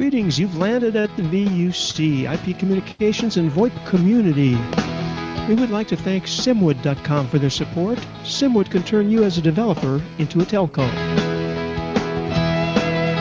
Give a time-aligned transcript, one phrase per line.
[0.00, 4.56] Greetings, you've landed at the VUC, IP Communications and VoIP Community.
[5.46, 7.98] We would like to thank Simwood.com for their support.
[8.24, 10.88] Simwood can turn you as a developer into a telco.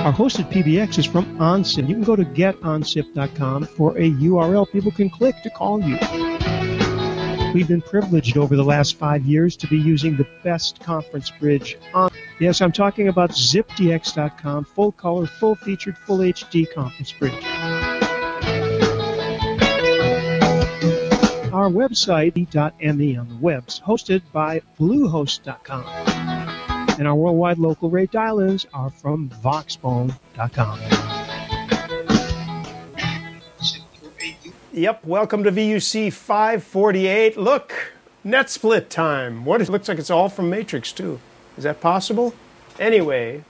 [0.06, 1.86] Our hosted PBX is from OnSip.
[1.90, 5.98] You can go to getonsip.com for a URL people can click to call you.
[7.54, 11.78] We've been privileged over the last five years to be using the best conference bridge
[11.94, 12.12] on.
[12.40, 17.44] Yes, I'm talking about zipdx.com, full color, full featured, full HD conference bridge.
[21.52, 25.84] Our website, e.me on the webs, hosted by bluehost.com.
[27.00, 31.19] And our worldwide local rate dial-ins are from voxbone.com.
[34.72, 37.38] Yep, welcome to VUC 548.
[37.38, 39.44] Look, net split time.
[39.44, 41.20] What it looks like it's all from Matrix too.
[41.58, 42.36] Is that possible?
[42.78, 43.44] Anyway,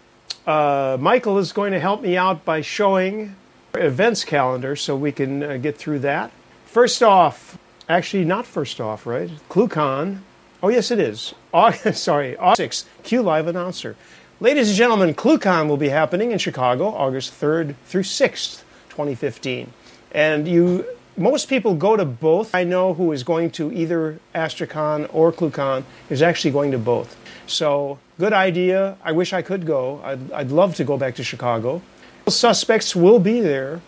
[0.47, 3.35] uh, Michael is going to help me out by showing
[3.73, 6.31] events calendar so we can uh, get through that.
[6.65, 7.57] First off,
[7.89, 9.29] actually not first off, right?
[9.49, 10.19] ClueCon.
[10.63, 11.35] Oh yes, it is.
[11.53, 13.03] August, sorry, August 6th.
[13.03, 13.97] Q Live announcer.
[14.39, 19.73] Ladies and gentlemen, ClueCon will be happening in Chicago, August 3rd through 6th, 2015.
[20.13, 20.85] And you
[21.19, 22.55] most people go to both.
[22.55, 27.15] I know who is going to either Astricon or ClueCon is actually going to both.
[27.45, 28.97] So, good idea.
[29.03, 30.01] I wish I could go.
[30.03, 31.81] I'd, I'd love to go back to Chicago.
[32.27, 33.81] Suspects will be there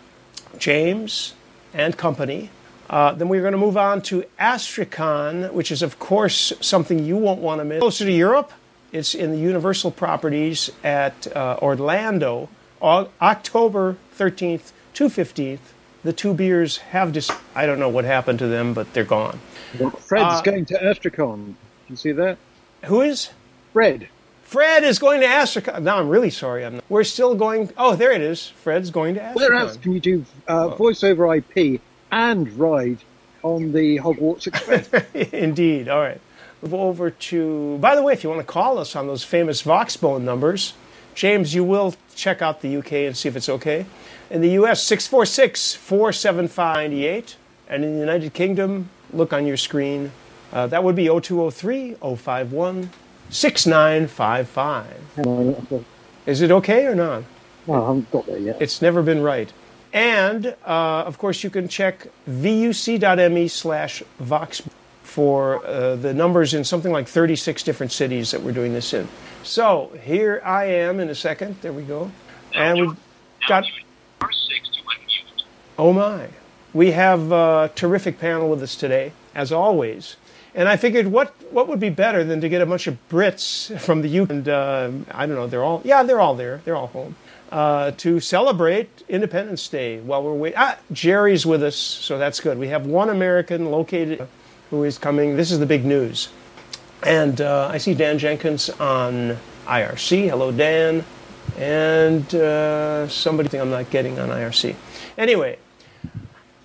[0.57, 1.33] James
[1.73, 2.49] and company.
[2.89, 7.15] Uh, then we're going to move on to Astricon, which is, of course, something you
[7.15, 7.79] won't want to miss.
[7.79, 8.51] Closer to Europe,
[8.91, 12.49] it's in the Universal Properties at uh, Orlando,
[12.81, 15.59] October 13th to 15th
[16.03, 19.39] the two beers have just I don't know what happened to them, but they're gone.
[19.79, 21.55] Well, Fred's uh, going to Astricon.
[21.89, 22.37] You see that?
[22.85, 23.29] Who is?
[23.73, 24.09] Fred.
[24.43, 25.83] Fred is going to Astricon.
[25.83, 26.65] No, I'm really sorry.
[26.65, 26.83] I'm not.
[26.89, 27.71] We're still going.
[27.77, 28.47] Oh, there it is.
[28.47, 29.35] Fred's going to Astricon.
[29.35, 30.75] Where else can you do uh, oh.
[30.75, 32.97] voice over IP and ride
[33.43, 34.89] on the Hogwarts Express?
[35.33, 35.87] Indeed.
[35.87, 36.19] All right.
[36.61, 37.77] Move over to.
[37.79, 40.73] By the way, if you want to call us on those famous Voxbone numbers,
[41.15, 43.85] James, you will check out the UK and see if it's okay.
[44.31, 47.35] In the US, 646 475 98.
[47.67, 50.13] And in the United Kingdom, look on your screen.
[50.53, 52.89] Uh, that would be 0203 051
[53.29, 55.85] 6955.
[56.25, 57.23] Is it okay or not?
[57.67, 58.61] No, I haven't got there yet.
[58.61, 59.51] It's never been right.
[59.91, 64.61] And, uh, of course, you can check vuc.me slash vox
[65.03, 69.09] for uh, the numbers in something like 36 different cities that we're doing this in.
[69.43, 71.57] So here I am in a second.
[71.61, 72.09] There we go.
[72.53, 72.97] And we've
[73.47, 73.65] got
[75.81, 76.27] Oh my.
[76.75, 80.15] We have a terrific panel with us today, as always.
[80.53, 83.79] And I figured what, what would be better than to get a bunch of Brits
[83.79, 86.75] from the UK, and uh, I don't know, they're all, yeah, they're all there, they're
[86.75, 87.15] all home,
[87.51, 90.59] uh, to celebrate Independence Day while we're waiting.
[90.59, 92.59] Ah, Jerry's with us, so that's good.
[92.59, 94.27] We have one American located
[94.69, 95.35] who is coming.
[95.35, 96.29] This is the big news.
[97.01, 100.29] And uh, I see Dan Jenkins on IRC.
[100.29, 101.03] Hello, Dan.
[101.57, 104.75] And uh, somebody I'm not getting on IRC.
[105.17, 105.57] Anyway,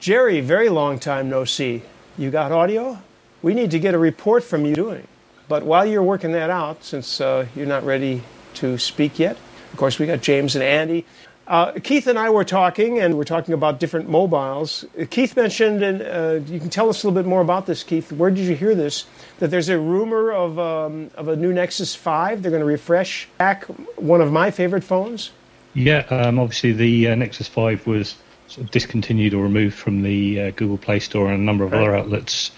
[0.06, 1.82] Jerry, very long time no see.
[2.16, 2.96] You got audio?
[3.42, 5.04] We need to get a report from you doing.
[5.48, 8.22] But while you're working that out, since uh, you're not ready
[8.54, 9.36] to speak yet,
[9.72, 11.04] of course, we got James and Andy.
[11.48, 14.84] Uh, Keith and I were talking, and we're talking about different mobiles.
[15.10, 18.12] Keith mentioned, and uh, you can tell us a little bit more about this, Keith.
[18.12, 19.06] Where did you hear this?
[19.40, 22.42] That there's a rumor of, um, of a new Nexus 5.
[22.42, 23.64] They're going to refresh back
[23.96, 25.32] one of my favorite phones.
[25.74, 28.14] Yeah, um, obviously the uh, Nexus 5 was
[28.48, 31.72] sort of discontinued or removed from the uh, Google Play Store and a number of
[31.72, 31.82] right.
[31.82, 32.50] other outlets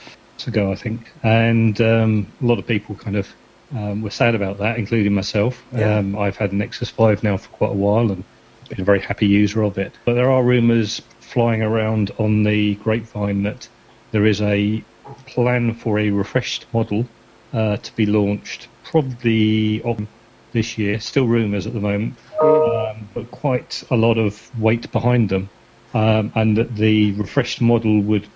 [0.46, 1.12] ago, I think.
[1.23, 3.29] And um, a lot of people kind of
[3.73, 5.62] um, were sad about that, including myself.
[5.73, 5.99] Yeah.
[5.99, 8.25] Um, I've had Nexus 5 now for quite a while and
[8.69, 9.93] been a very happy user of it.
[10.05, 13.69] But there are rumours flying around on the grapevine that
[14.11, 14.82] there is a
[15.26, 17.06] plan for a refreshed model
[17.52, 20.06] uh, to be launched probably on
[20.52, 21.00] this year.
[21.00, 25.49] Still rumours at the moment, um, but quite a lot of weight behind them
[25.94, 28.26] um, and that the refreshed model would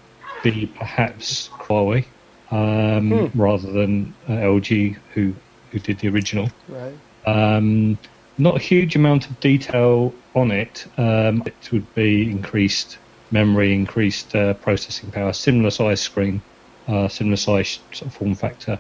[0.42, 2.04] be perhaps Huawei
[2.50, 3.40] um, hmm.
[3.40, 5.34] rather than uh, LG, who
[5.70, 6.50] who did the original.
[6.68, 6.94] Right.
[7.24, 7.98] Um,
[8.38, 10.86] not a huge amount of detail on it.
[10.98, 12.98] Um, it would be increased
[13.30, 16.42] memory, increased uh, processing power, similar size screen,
[16.88, 18.78] uh, similar size sort of form factor.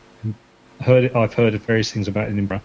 [0.80, 2.62] Heard it, I've heard of various things about it in but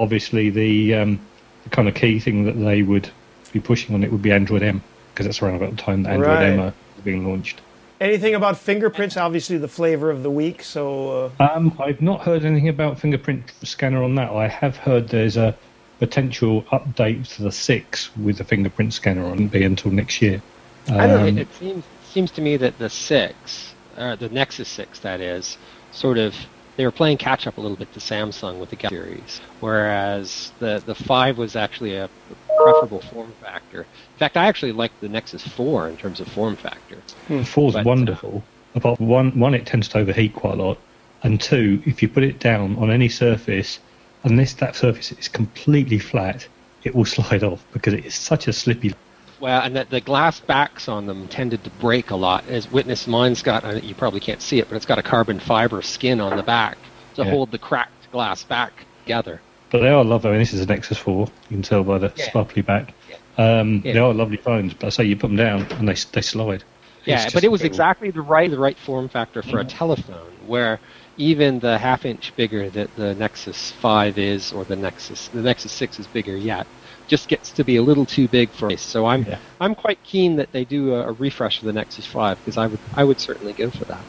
[0.00, 1.20] obviously the, um,
[1.64, 3.10] the kind of key thing that they would
[3.52, 4.82] be pushing on it would be Android M
[5.14, 6.42] because that's around about the time that Android Right.
[6.44, 6.74] M are
[7.04, 7.60] being launched.
[8.00, 9.16] Anything about fingerprints?
[9.16, 10.62] Obviously, the flavor of the week.
[10.64, 14.32] So uh, Um, I've not heard anything about fingerprint scanner on that.
[14.32, 15.56] I have heard there's a
[16.00, 20.42] potential update to the six with the fingerprint scanner on be until next year.
[20.88, 21.18] I don't know.
[21.20, 25.20] Um, it, it seems seems to me that the six, uh, the Nexus six, that
[25.20, 25.56] is,
[25.92, 26.34] sort of
[26.76, 30.52] they were playing catch up a little bit to Samsung with the Galaxy series, whereas
[30.58, 32.08] the the five was actually a
[32.56, 33.80] preferable form factor.
[33.82, 36.98] In fact, I actually like the Nexus four in terms of form factor.
[37.44, 38.42] Four's But, uh, wonderful.
[38.74, 40.78] Apart from one, one, it tends to overheat quite a lot,
[41.22, 43.78] and two, if you put it down on any surface,
[44.24, 46.48] unless that surface is completely flat,
[46.82, 48.92] it will slide off because it is such a slippy.
[49.40, 52.46] Well, and that the glass backs on them tended to break a lot.
[52.48, 55.38] As witness, mine's got uh, you probably can't see it, but it's got a carbon
[55.40, 56.78] fiber skin on the back
[57.14, 57.30] to Yeah.
[57.30, 59.40] hold the cracked glass back together.
[59.70, 60.30] But they are lovely.
[60.30, 61.26] I mean, this is a Nexus 4.
[61.50, 62.24] You can tell by the Yeah.
[62.24, 62.94] sparkly back.
[63.36, 63.92] Um, Yeah.
[63.94, 66.62] They are lovely phones, but I say you put them down and they they slide.
[67.06, 70.80] Yeah, but it was exactly the right the right form factor for a telephone, where
[71.18, 75.72] even the half inch bigger that the Nexus Five is, or the Nexus the Nexus
[75.72, 76.66] Six is bigger yet,
[77.14, 78.76] just gets to be a little too big for me.
[78.76, 79.38] So I'm Yeah.
[79.60, 82.66] I'm quite keen that they do a, a refresh of the Nexus Five because I
[82.66, 84.04] would I would certainly go for that.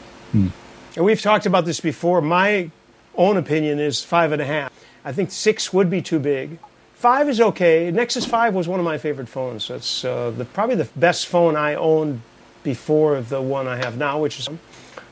[0.96, 2.20] And we've talked about this before.
[2.20, 2.70] My
[3.14, 4.72] own opinion is five and a half.
[5.04, 6.58] I think six would be too big.
[6.94, 7.92] Five is okay.
[7.92, 9.68] Nexus Five was one of my favorite phones.
[9.68, 12.22] That's uh, the, probably the best phone I owned
[12.64, 14.48] before the one I have now, which is.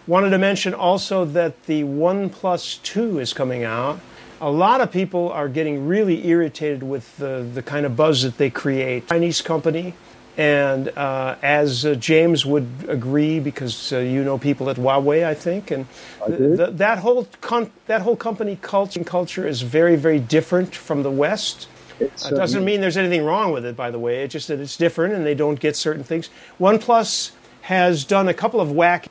[0.07, 4.01] Wanted to mention also that the One Plus Two is coming out.
[4.41, 8.37] A lot of people are getting really irritated with the, the kind of buzz that
[8.37, 9.09] they create.
[9.09, 9.95] Chinese company,
[10.37, 15.35] and uh, as uh, James would agree, because uh, you know people at Huawei, I
[15.35, 15.87] think, and
[16.27, 21.11] th- that whole con- that whole company culture culture is very very different from the
[21.11, 21.69] West.
[22.01, 24.25] It doesn't mean there's anything wrong with it, by the way.
[24.25, 26.29] It's just that it's different and they don't get certain things.
[26.59, 27.31] OnePlus
[27.63, 29.07] has done a couple of whack.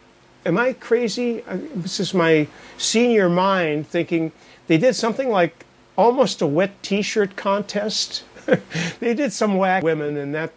[0.45, 1.41] Am I crazy?
[1.47, 2.45] Uh, This is my
[2.77, 4.33] senior mind thinking
[4.73, 8.23] they did something like almost a wet T-shirt contest.
[8.99, 10.51] they did some whack women, and that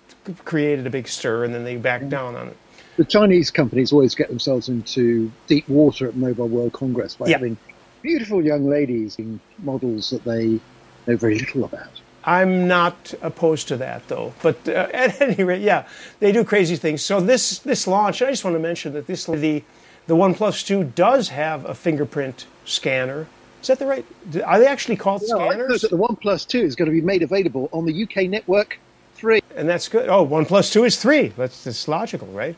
[0.46, 2.56] created a big stir, and then they backed down on it.
[2.96, 7.36] the Chinese companies always get themselves into deep water at Mobile World Congress by Yeah.
[7.36, 7.58] having
[8.00, 10.58] beautiful young ladies in models that they
[11.06, 11.90] know very little about.
[12.24, 14.32] I'm not opposed to that, though.
[14.42, 15.86] But uh, at any rate, yeah,
[16.20, 17.02] they do crazy things.
[17.02, 19.62] So this this launch, I just want to mention that this the
[20.06, 23.26] the OnePlus Two does have a fingerprint scanner.
[23.66, 24.04] Is that the right?
[24.44, 25.80] Are they actually called No, I heard scanners?
[25.82, 28.78] that the OnePlus 2 is going to be made available on the UK network
[29.16, 29.40] 3.
[29.56, 30.08] And that's good.
[30.08, 31.28] Oh, OnePlus Two is three.
[31.36, 32.54] That's that's logical, right?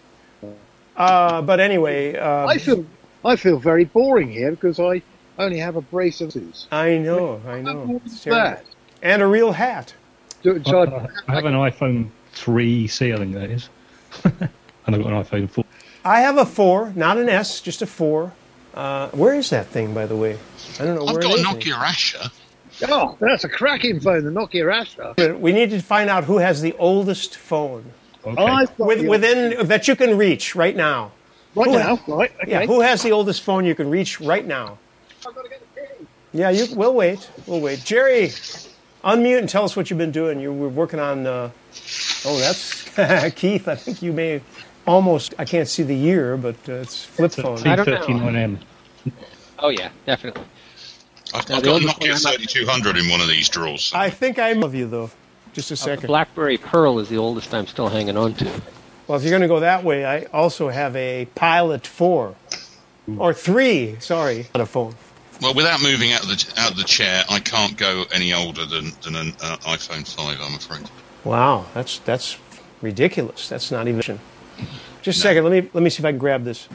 [0.99, 2.85] Uh, but anyway, uh, I feel
[3.25, 5.01] I feel very boring here because I
[5.39, 6.67] only have a brace of twos.
[6.71, 7.77] I know, I know.
[7.87, 8.43] What It's is terrible.
[8.51, 8.65] that?
[9.01, 9.95] And a real hat.
[10.43, 13.71] Do- do I- I have an iPhone 3G, I think that is.
[14.25, 15.65] and I've got an iPhone 4.
[16.05, 18.35] I have a four, not an S, just a four.
[18.79, 20.39] Uh, where is that thing, by the way?
[20.79, 21.49] I don't know I've where got it a.
[21.49, 22.31] Nokia Asha.
[22.89, 25.37] Oh, that's a cracking phone, the Nokia Asha.
[25.41, 27.85] We need to find out who has the oldest phone
[28.25, 28.67] Okay.
[28.79, 31.11] With, within that you can reach right now.
[31.57, 32.33] right who- now, right?
[32.43, 32.51] Okay.
[32.53, 34.79] Yeah, who has the oldest phone you can reach right now?
[35.27, 36.07] I've got to get the key.
[36.33, 36.67] Yeah, you.
[36.77, 37.29] We'll wait.
[37.49, 37.83] We'll wait.
[37.85, 38.29] Jerry,
[39.03, 40.39] unmute and tell us what you've been doing.
[40.39, 41.27] You were working on.
[41.27, 41.51] Uh,
[42.25, 42.85] oh, that's
[43.35, 43.67] Keith.
[43.67, 44.41] I think you may
[44.87, 45.35] almost.
[45.37, 47.67] I can't see the year, but uh, it's flip It's a phone.
[47.67, 48.59] I don't know.
[49.07, 49.13] T39M.
[49.61, 50.43] Oh yeah, definitely.
[51.35, 53.91] I've, I've got a only Nokia one I'm not- 3200 in one of these drawers.
[53.95, 55.11] I think I love you though.
[55.53, 56.03] Just a Uh, second.
[56.03, 58.63] the BlackBerry Pearl is the oldest I'm still hanging on to.
[59.09, 62.35] Well, if you're going to go that way, I also have a Pilot 4.
[63.17, 64.47] Or 3, sorry.
[64.55, 64.95] Not a phone.
[65.41, 68.65] Well, without moving out of the out of the chair, I can't go any older
[68.67, 70.89] than, than an uh, iPhone 5, I'm afraid.
[71.25, 72.37] Wow, that's that's
[72.83, 73.49] ridiculous.
[73.49, 74.21] That's not even.
[75.03, 75.45] Just a second.
[75.45, 76.69] Let me let me see if I can grab this.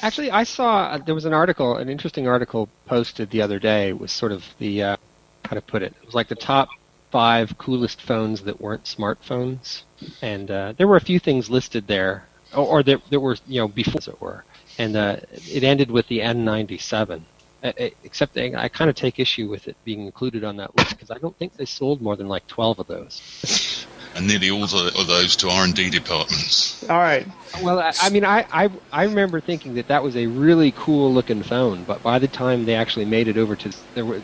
[0.00, 3.88] Actually, I saw uh, there was an article, an interesting article posted the other day.
[3.88, 4.96] It was sort of the uh,
[5.44, 5.92] how to put it.
[6.00, 6.68] It was like the top
[7.10, 9.82] five coolest phones that weren't smartphones,
[10.22, 13.60] and uh, there were a few things listed there, or, or there, there were you
[13.60, 14.44] know before as it were,
[14.78, 17.22] and uh, it ended with the N97.
[17.64, 20.76] Uh, uh, Except I, I kind of take issue with it being included on that
[20.76, 23.84] list because I don't think they sold more than like twelve of those.
[24.18, 26.82] And nearly all the, of those to R&D departments.
[26.90, 27.24] All right.
[27.62, 31.14] Well, I, I mean, I, I I remember thinking that that was a really cool
[31.14, 34.20] looking phone, but by the time they actually made it over to there were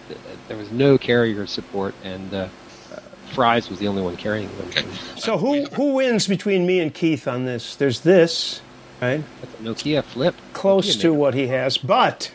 [0.49, 2.49] there was no carrier support, and uh,
[2.93, 3.01] uh,
[3.33, 4.67] Fry's was the only one carrying them.
[4.69, 4.85] Okay.
[5.17, 7.77] So who who wins between me and Keith on this?
[7.77, 8.61] There's this,
[9.01, 9.23] right?
[9.41, 10.35] That's a Nokia Flip.
[10.53, 11.19] Close Nokia to maker.
[11.19, 12.33] what he has, but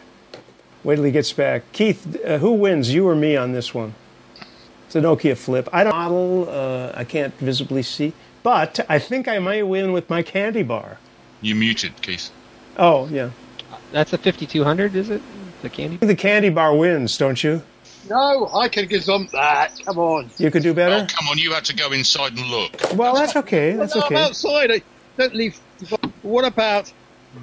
[0.84, 1.70] wait till he gets back.
[1.74, 3.96] Keith, uh, who wins, you or me on this one?
[4.90, 5.70] It's a Nokia Flip.
[5.72, 6.50] I don't model.
[6.50, 10.98] Uh, I can't visibly see, but I think I might win with my candy bar.
[11.42, 12.32] You muted, Keith.
[12.76, 13.30] Oh yeah,
[13.92, 15.22] That's a 5200, is it?
[15.62, 15.98] The candy.
[15.98, 17.62] the candy bar wins, don't you?
[18.10, 19.80] No, I can gazump that.
[19.86, 20.32] Come on.
[20.40, 21.06] You could do Oh, better.
[21.14, 22.72] come on, you had to go inside and look.
[22.96, 23.74] Well, that's okay.
[23.74, 24.72] That's No, I'm outside.
[24.72, 24.82] I
[25.20, 25.60] don't leave.
[26.24, 26.92] What about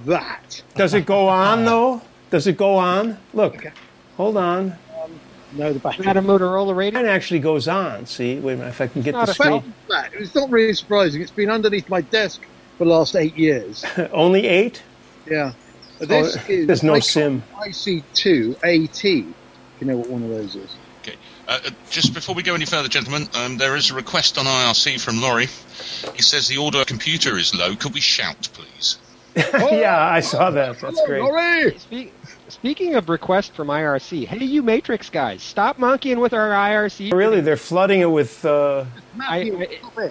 [0.07, 0.63] that?
[0.75, 2.03] Does it go on though?
[2.31, 3.19] Does it go on?
[3.33, 3.71] Look, Okay.
[4.17, 4.75] hold on.
[5.57, 5.99] No, the back.
[5.99, 7.01] Is that a Motorola radio?
[7.01, 8.07] It actually goes on.
[8.07, 9.51] See, wait a minute if I can get Not the screen.
[9.53, 10.13] Well, that.
[10.15, 11.23] It's not really surprising.
[11.23, 12.43] It's been underneath my desk
[12.79, 13.85] for the last eight years.
[14.13, 14.83] Only eight?
[15.29, 15.53] Yeah.
[15.99, 17.43] But This Oh, is there's no Icon sim.
[17.55, 19.05] IC2 AT.
[19.05, 19.25] If
[19.81, 20.77] you know what one of those is.
[21.03, 21.17] Okay.
[21.49, 24.45] Uh, uh, just before we go any further, gentlemen, um, there is a request on
[24.45, 25.47] IRC from Laurie.
[26.15, 27.75] He says the audio computer is low.
[27.77, 28.99] Could we shout, please?
[29.37, 30.81] yeah, I saw that.
[30.81, 31.23] That's great.
[31.23, 31.79] Laurie!
[31.79, 32.13] Speak,
[32.67, 37.13] speaking of request from IRC, hey, you Matrix guys, stop monkeying with our IRC.
[37.13, 38.45] Really, they're flooding it with.
[38.45, 38.85] Uh,
[39.21, 40.11] I- I-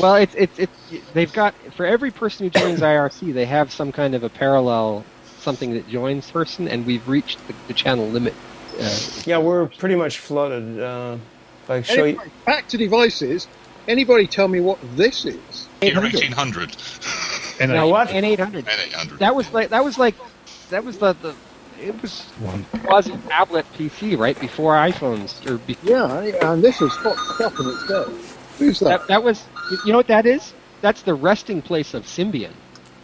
[0.00, 0.72] Well, it's it's it's
[1.12, 5.04] they've got for every person who joins IRC, they have some kind of a parallel
[5.42, 8.34] something that joins person, and we've reached the, the channel limit.
[8.80, 10.80] Uh, yeah, we're pretty much flooded.
[10.80, 11.18] Uh,
[11.62, 12.04] if I show you.
[12.04, 13.46] Anyway, back to devices.
[13.86, 15.68] Anybody tell me what this is?
[15.80, 16.14] Here, 800.
[16.14, 16.76] 1800
[17.60, 18.10] And Now what?
[18.12, 18.66] N eight hundred.
[18.66, 19.18] and 800.
[19.20, 20.16] That was like that was like
[20.70, 21.34] that was the, the
[21.82, 22.64] it was One.
[22.72, 27.58] Was quasi tablet PC right before iPhones or be, Yeah, and this is hot stuff
[27.58, 28.04] in its day.
[28.58, 29.00] Who's that?
[29.00, 29.44] that that was
[29.84, 30.52] you know what that is?
[30.80, 32.52] That's the resting place of Symbian.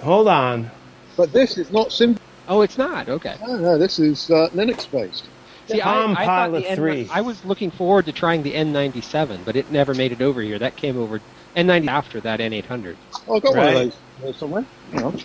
[0.00, 0.70] Hold on.
[1.16, 2.16] But this is not Sim.
[2.48, 3.36] Oh, it's not okay.
[3.46, 5.24] No, no, this is uh, Linux based.
[5.68, 7.08] See, Palm I, I Pilot N- 3.
[7.12, 10.58] I was looking forward to trying the N97, but it never made it over here.
[10.58, 11.20] That came over
[11.56, 12.96] N90 after that N800.
[13.26, 14.64] Oh, I got one of those there somewhere.
[14.92, 15.20] Hang on.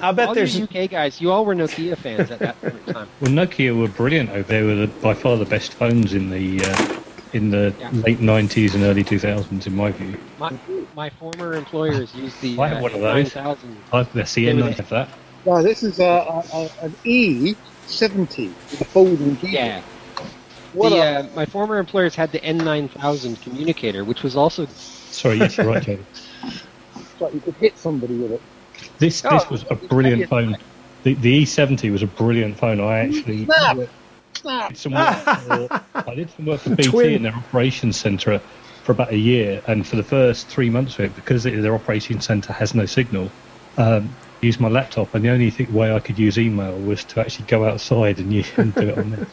[0.00, 0.58] I'll bet all there's.
[0.58, 3.08] you UK guys, you all were Nokia fans at that point in time.
[3.20, 4.48] Well, Nokia were brilliant.
[4.48, 7.00] They were the, by far the best phones in the uh,
[7.32, 7.90] in the Yeah.
[7.92, 10.18] late '90s and early 2000s, in my view.
[10.38, 10.52] My,
[10.96, 13.34] my former employers used the I have uh, one of those.
[13.34, 13.76] 9000.
[13.92, 15.08] I, the CN9 have that.
[15.46, 19.52] No, this is a, a, a, an E70 with a folding keyboard.
[19.52, 19.82] Yeah.
[20.72, 25.38] What the, a, uh, my former employers had the N9000 communicator, which was also Sorry,
[25.38, 25.98] yes, you're right, Joe.
[26.44, 28.42] it's like you could hit somebody with it.
[28.98, 30.56] This Oh, this was a brilliant phone.
[31.02, 32.80] The, the E70 was a brilliant phone.
[32.80, 33.78] I actually Snap!
[34.34, 34.68] Snap!
[34.68, 37.12] did some work for, I did some work for BT Twin.
[37.14, 38.40] in their operations centre
[38.84, 41.74] for about a year, and for the first three months of it, because it, their
[41.74, 43.30] operations centre has no signal,
[43.76, 44.08] um,
[44.42, 47.20] I used my laptop, and the only thing, way I could use email was to
[47.20, 49.28] actually go outside and, use, and do it on this.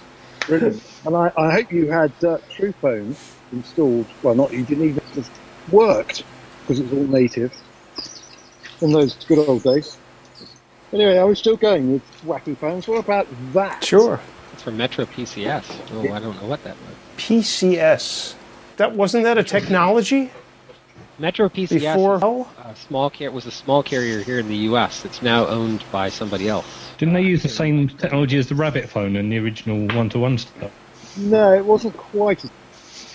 [0.47, 0.83] Brilliant.
[1.05, 3.15] And I, I hope you had uh, Truphone
[3.51, 4.07] installed.
[4.21, 5.31] Well, not you didn't even it just
[5.71, 6.23] worked
[6.61, 7.53] because it was all native
[8.81, 9.97] in those good old days.
[10.93, 12.87] Anyway, I was still going with wacky phones.
[12.87, 13.83] What about that?
[13.83, 14.19] Sure.
[14.53, 15.65] it's from Metro PCS.
[15.91, 16.95] Oh, I don't know what that was.
[17.17, 18.35] PCS.
[18.77, 20.31] That wasn't that a technology
[21.19, 22.19] Metro PCS before?
[22.21, 25.01] Oh, a small car- was a small carrier here in the U.S.
[25.01, 26.65] that's now owned by somebody else.
[26.97, 30.71] Didn't they use the same technology as the Rabbit phone and the original one-to-one stuff?
[31.17, 32.51] No, it wasn't quite as.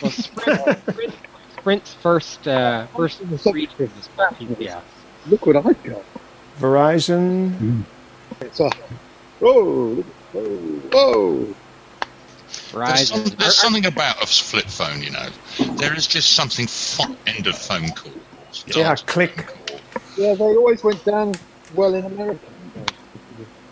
[0.03, 1.15] Well, Sprint, Sprint,
[1.57, 3.21] Sprint's first uh, first
[3.53, 4.83] reach was PCS.
[5.27, 6.03] Look what I've got.
[6.59, 7.83] Verizon.
[8.41, 8.71] It's a.
[9.41, 9.63] Whoa!
[9.63, 10.43] look- Whoa!
[10.93, 11.55] Whoa!
[12.75, 13.37] There's, some, Verizon.
[13.39, 15.29] there's something about a flip phone, you know.
[15.77, 18.13] There is just something fun end of phone call.
[18.67, 19.47] Yeah, click.
[20.17, 21.35] Yeah, they always went down
[21.75, 22.41] well in America.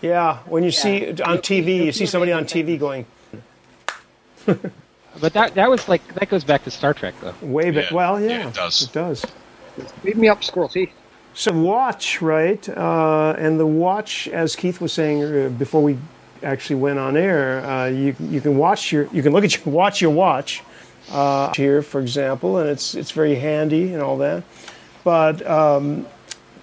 [0.01, 3.05] Yeah, when you see on TV, you see somebody on TV going
[5.19, 7.35] But that that was like that goes back to Star Trek though.
[7.41, 7.91] way back.
[7.91, 8.81] Yeah, Well, yeah, yeah, it does.
[8.83, 9.25] It does.
[10.03, 10.91] Beat me up, Scotty.
[11.33, 12.67] So watch, right?
[12.67, 15.97] Uh, and the watch, as Keith was saying uh, before we
[16.43, 19.73] actually went on air, uh, you you can watch your you can look at your
[19.73, 20.61] watch your watch
[21.11, 24.43] uh, here, for example, and it's it's very handy and all that.
[25.03, 26.05] But um,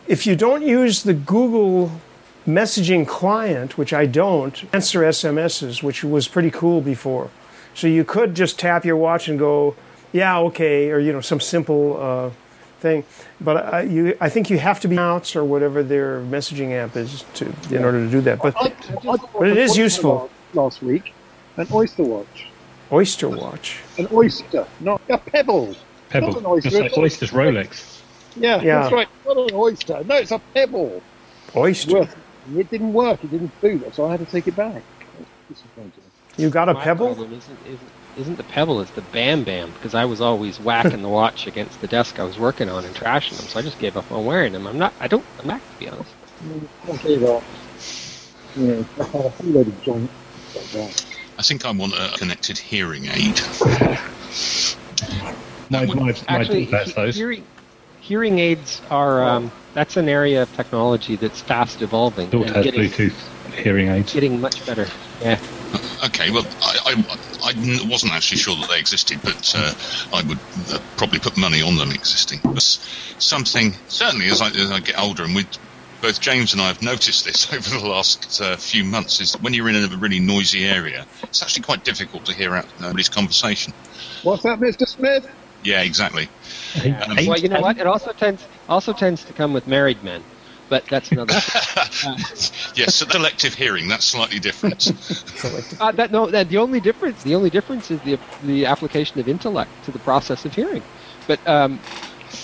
[0.07, 1.91] if you don't use the Google
[2.47, 7.31] messaging client, which I don't, answer SMSs, which was pretty cool before.
[7.75, 9.77] So you could just tap your watch and go,
[10.13, 12.31] yeah, okay, or you know some simple uh,
[12.81, 13.05] thing.
[13.41, 16.97] But uh, you, I think you have to be out or whatever their messaging app
[16.97, 18.39] is to in order to do that.
[18.41, 18.73] But I,
[19.09, 20.31] I But it is useful.
[20.55, 21.13] Last week,
[21.59, 22.47] an oyster watch,
[22.91, 25.75] Oyster Watch, an oyster, not a pebble.
[26.09, 26.29] Pebble.
[26.29, 26.71] Not an oyster.
[26.71, 28.01] Just like Oyster's Rolex.
[28.35, 28.81] Yeah, Yeah.
[28.81, 29.09] that's right.
[29.27, 30.03] Not an oyster.
[30.05, 31.03] No, it's a pebble.
[31.55, 31.99] Oyster.
[32.01, 32.17] Worth.
[32.57, 33.23] It didn't work.
[33.23, 34.83] It didn't boot, so I had to take it back.
[35.51, 35.93] Disappointing.
[36.39, 37.07] You got a My pebble?
[37.15, 37.81] problem isn't, isn't,
[38.19, 41.81] isn't the Pebble, it's the Bam Bam because I was always whacking the watch against
[41.81, 43.47] the desk I was working on and trashing them.
[43.47, 44.67] So I just gave up on wearing them.
[44.67, 44.93] I'm not.
[45.01, 45.25] I don't.
[45.41, 46.11] I'm not to be honest.
[46.89, 47.43] I'll tell you that.
[48.57, 50.11] Yeah, I had a whole load of junk.
[50.55, 51.05] like that.
[51.39, 53.41] I think I want a connected hearing aid.
[55.71, 57.17] My, my, my Actually, daughter has he- those.
[57.17, 57.45] hearing
[58.01, 59.23] hearing aids are.
[59.23, 64.13] Um, that's an area of technology that's fast evolving daughter has getting, Bluetooth hearing aids.
[64.15, 64.87] getting much better.
[65.21, 65.39] Yeah.
[66.07, 69.73] Okay, well, I, I, I n- wasn't actually sure that they existed, but uh,
[70.17, 70.39] I would
[70.73, 72.41] uh, probably put money on them existing.
[72.43, 75.47] But something, certainly as I, as I get older, and with
[76.01, 79.43] both James and I have noticed this over the last uh, few months, is that
[79.43, 83.09] when you're in a really noisy area, it's actually quite difficult to hear out nobody's
[83.09, 83.73] conversation.
[84.23, 84.87] What's that, Mr.
[84.87, 85.27] Smith?
[85.65, 86.29] Yeah, exactly.
[86.77, 87.79] Eight- Well, you know what?
[87.79, 90.23] It also tends also tends to come with married men,
[90.69, 91.35] but that's another.
[92.75, 94.91] Yes, selective hearing, that's slightly different.
[95.81, 99.29] Uh, that no, that the only difference the only difference is the the application of
[99.29, 100.85] intellect to the process of hearing.
[101.27, 101.81] But um,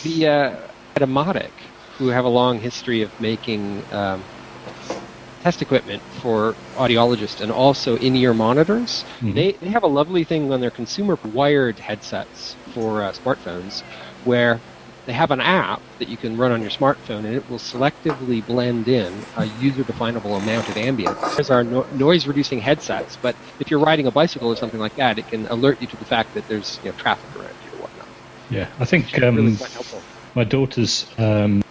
[0.03, 0.57] the uh,
[0.99, 1.53] Etymotic,
[1.99, 4.25] who have a long history of making um,
[5.41, 9.35] test equipment for audiologists and also in-ear monitors, Mhm.
[9.35, 13.83] they they have a lovely thing on their consumer wired headsets for uh, smartphones,
[14.25, 14.63] where
[15.07, 18.45] they have an app that you can run on your smartphone and it will selectively
[18.45, 21.37] blend in a user-definable amount of ambience.
[21.37, 25.19] There's our no- noise-reducing headsets, but if you're riding a bicycle or something like that,
[25.19, 27.83] it can alert you to the fact that there's you know, traffic around you or
[27.83, 28.09] whatnot.
[28.51, 30.03] Yeah, I think really um, helpful.
[30.35, 31.63] my daughter's um,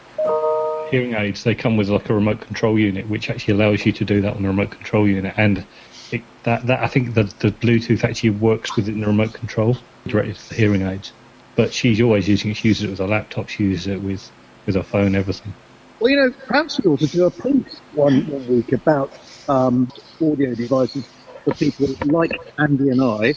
[0.90, 4.06] hearing aids they come with like a remote control unit, which actually allows you to
[4.06, 5.66] do that on the remote control unit, and
[6.12, 10.34] it, that that I think the the Bluetooth actually works within the remote control directly
[10.34, 11.14] to the hearing aids.
[11.56, 12.58] But she's always using it.
[12.58, 13.50] She uses it with her laptop.
[13.50, 14.32] She uses it with
[14.66, 15.54] with her phone, everything.
[16.00, 19.12] Well, you know, perhaps we ought to do a piece one, one week about
[19.48, 19.88] um,
[20.22, 21.06] audio devices
[21.44, 23.34] for people like Andy and I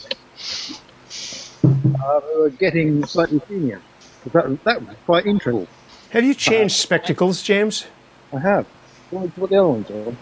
[1.64, 3.82] uh, who are getting slightly senior.
[4.24, 5.66] 'Cause That, that was quite interesting.
[6.10, 7.86] Have you changed spectacles, James?
[8.32, 8.66] I have.
[9.10, 10.16] What, what the other ones are?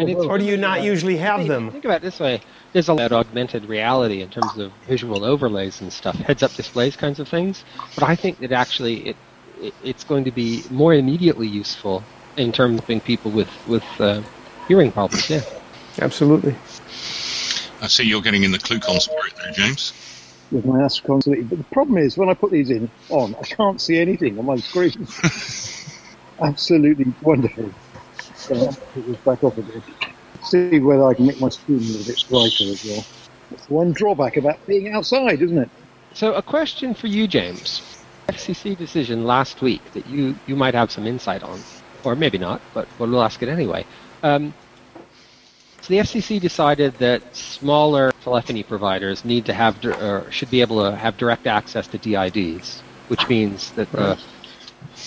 [0.00, 1.70] And it's Or do you not uh, usually have them?
[1.70, 2.40] Think about it this way:
[2.72, 6.96] there's a lot of augmented reality in terms of visual overlays and stuff, heads-up displays,
[6.96, 7.64] kinds of things.
[7.94, 9.16] But I think that actually it,
[9.60, 12.02] it it's going to be more immediately useful
[12.36, 14.22] in terms of helping people with with uh,
[14.68, 15.28] hearing problems.
[15.30, 15.42] Yeah.
[16.00, 16.54] Absolutely.
[17.82, 19.92] I see you're getting in the ClueCon spirit there, James.
[20.50, 21.42] with my Astricon City.
[21.42, 24.46] But the problem is, when I put these in on, I can't see anything on
[24.46, 25.06] my screen.
[26.42, 27.72] Absolutely wonderful.
[28.34, 29.84] So I'll put this back off a bit.
[30.44, 33.04] See whether I can make my screen a little bit brighter as well.
[33.50, 35.70] That's one drawback about being outside, isn't it?
[36.14, 37.82] So a question for you, James.
[38.28, 41.60] FCC decision last week that you, you might have some insight on,
[42.04, 43.86] or maybe not, but we'll ask it anyway.
[44.22, 44.52] Um,
[45.80, 50.82] so the FCC decided that smaller telephony providers need to have or should be able
[50.82, 54.18] to have direct access to DIDs, which means that the,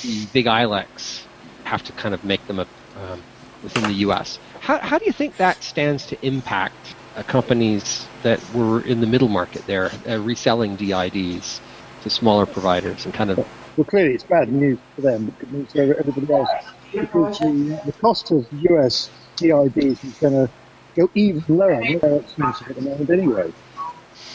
[0.02, 1.24] the big ILECs
[1.66, 2.68] have to kind of make them a,
[3.00, 3.22] um,
[3.64, 4.40] within the U.S.
[4.60, 9.08] How, how do you think that stands to impact uh, companies that were in the
[9.08, 11.62] middle market there, uh, reselling DIDs
[12.04, 13.38] to smaller providers and kind of
[13.78, 16.50] Well, clearly it's bad news for them, but good news for everybody else.
[16.92, 20.50] Because the, the cost of US DIDs is going to
[20.96, 21.82] go even lower.
[22.00, 23.52] They're expensive at the moment anyway.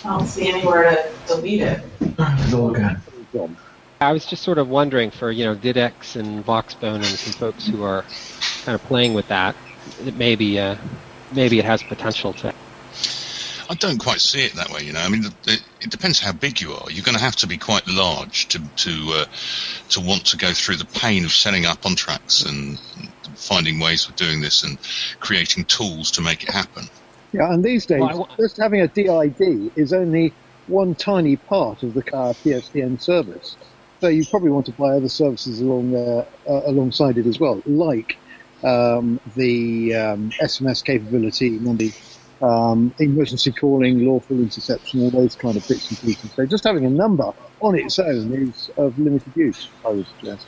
[0.05, 1.83] I don't see anywhere to delete it.
[3.33, 3.57] John.
[4.01, 7.67] I was just sort of wondering for you know Didex and Voxbone and some folks
[7.67, 8.05] who are
[8.67, 9.57] kind of playing with that,
[10.03, 10.77] that maybe uh,
[11.33, 12.53] maybe it has potential to.
[13.69, 15.01] I don't quite see it that way, you know.
[15.01, 16.91] I mean, it, it depends how big you are.
[16.91, 19.25] You're going to have to be quite large to to uh,
[19.91, 22.79] to want to go through the pain of setting up on tracks and
[23.37, 24.79] finding ways of doing this and
[25.21, 26.85] creating tools to make it happen.
[27.33, 30.33] Yeah, and these days, Well, I just having a DID is only
[30.67, 33.57] one tiny part of the car PSTN service.
[34.01, 37.63] So you probably want to buy other services along there, uh, alongside it as well,
[37.65, 38.19] like
[38.67, 41.93] um, the um, SMS capability, and the
[42.43, 46.33] um, emergency calling, lawful interception, all those kind of bits and pieces.
[46.35, 50.47] So just having a number on its own is of limited use, I would suggest.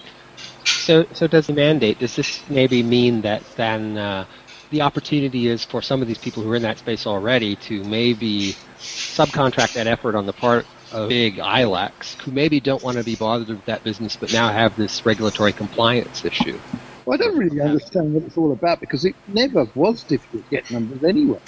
[0.67, 1.99] So so does the mandate?
[1.99, 4.27] Does this maybe mean that then uh,
[4.71, 7.85] the opportunity is for some of these people who are in that space already to
[7.85, 13.05] maybe subcontract that effort on the part of big ILECs who maybe don't want to
[13.05, 16.59] be bothered with that business but now have this regulatory compliance issue?
[17.09, 20.51] Well, I don't really understand what it's all about because it never was difficult to
[20.51, 21.41] get numbers anyway.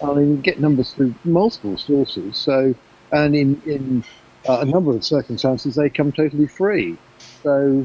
[0.00, 2.36] I mean, you get numbers through multiple sources.
[2.36, 2.76] So,
[3.10, 4.04] and in in
[4.48, 6.96] uh, a number of circumstances, they come totally free.
[7.42, 7.84] So,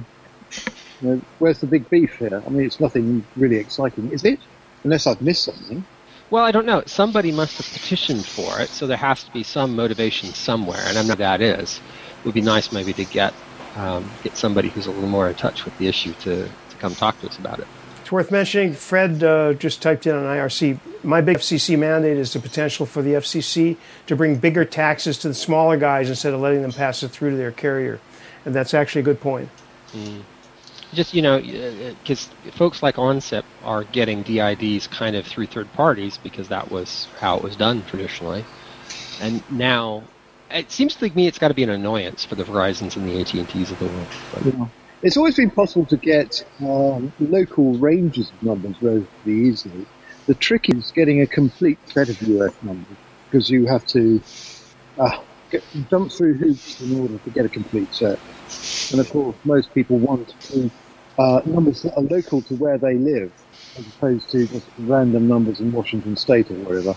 [1.02, 2.44] you know, where's the big beef here?
[2.46, 4.40] I mean, it's nothing really exciting, is it?
[4.84, 5.84] Unless I've missed something.
[6.30, 6.84] Well, I don't know.
[6.86, 10.96] Somebody must have petitioned for it, so there has to be some motivation somewhere, and
[10.96, 11.82] I'm know that is.
[12.20, 13.34] It would be nice maybe to get
[13.76, 16.48] um, get somebody who's a little more in touch with the issue to
[16.86, 17.68] come talk to us about it.
[18.02, 22.34] It's worth mentioning, Fred uh, just typed in on IRC, my big FCC mandate is
[22.34, 26.40] the potential for the FCC to bring bigger taxes to the smaller guys instead of
[26.40, 28.00] letting them pass it through to their carrier.
[28.46, 29.50] And that's actually a good point.
[29.94, 30.22] Mm.
[30.94, 36.20] Just, you know, because folks like OnSip are getting DIDs kind of through third parties
[36.22, 38.46] because that was how it was done traditionally.
[39.20, 40.04] And now
[40.52, 43.20] it seems to me it's got to be an annoyance for the Verizons and the
[43.20, 44.08] AT&Ts of the world.
[44.46, 44.85] Yeah.
[45.02, 49.86] It's always been possible to get um, local ranges of numbers relatively easily.
[50.26, 52.98] The trick is getting a complete set of US numbers
[53.30, 54.22] because you have to
[54.98, 55.20] uh,
[55.52, 58.20] get, jump through hoops in order to get a complete set.
[58.92, 60.72] And of course, most people want to,
[61.20, 63.32] uh, numbers that are local to where they live,
[63.78, 66.96] as opposed to just random numbers in Washington State or wherever.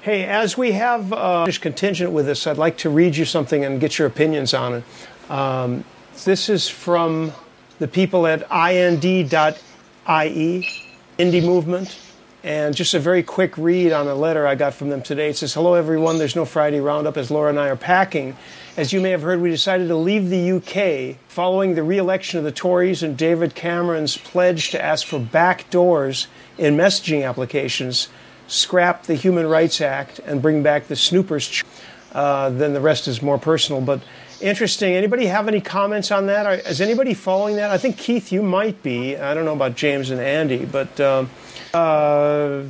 [0.00, 3.80] Hey, as we have uh, contingent with us, I'd like to read you something and
[3.80, 5.30] get your opinions on it.
[5.30, 5.84] Um,
[6.22, 7.32] this is from
[7.78, 9.58] the people at ind.ie,
[10.06, 11.98] Indie Movement.
[12.44, 15.30] And just a very quick read on a letter I got from them today.
[15.30, 16.18] It says, Hello, everyone.
[16.18, 18.36] There's no Friday roundup as Laura and I are packing.
[18.76, 22.38] As you may have heard, we decided to leave the UK following the re election
[22.38, 26.26] of the Tories and David Cameron's pledge to ask for back doors
[26.58, 28.08] in messaging applications,
[28.46, 31.64] scrap the Human Rights Act, and bring back the snoopers.
[32.12, 33.80] Uh, then the rest is more personal.
[33.80, 34.00] But
[34.44, 34.92] interesting.
[34.92, 36.66] Anybody have any comments on that?
[36.66, 37.70] Is anybody following that?
[37.70, 39.16] I think Keith, you might be.
[39.16, 41.30] I don't know about James and Andy, but um,
[41.72, 42.62] uh,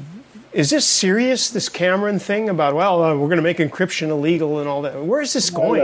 [0.53, 1.51] is this serious?
[1.51, 5.05] This Cameron thing about well, uh, we're going to make encryption illegal and all that.
[5.05, 5.83] Where is this going?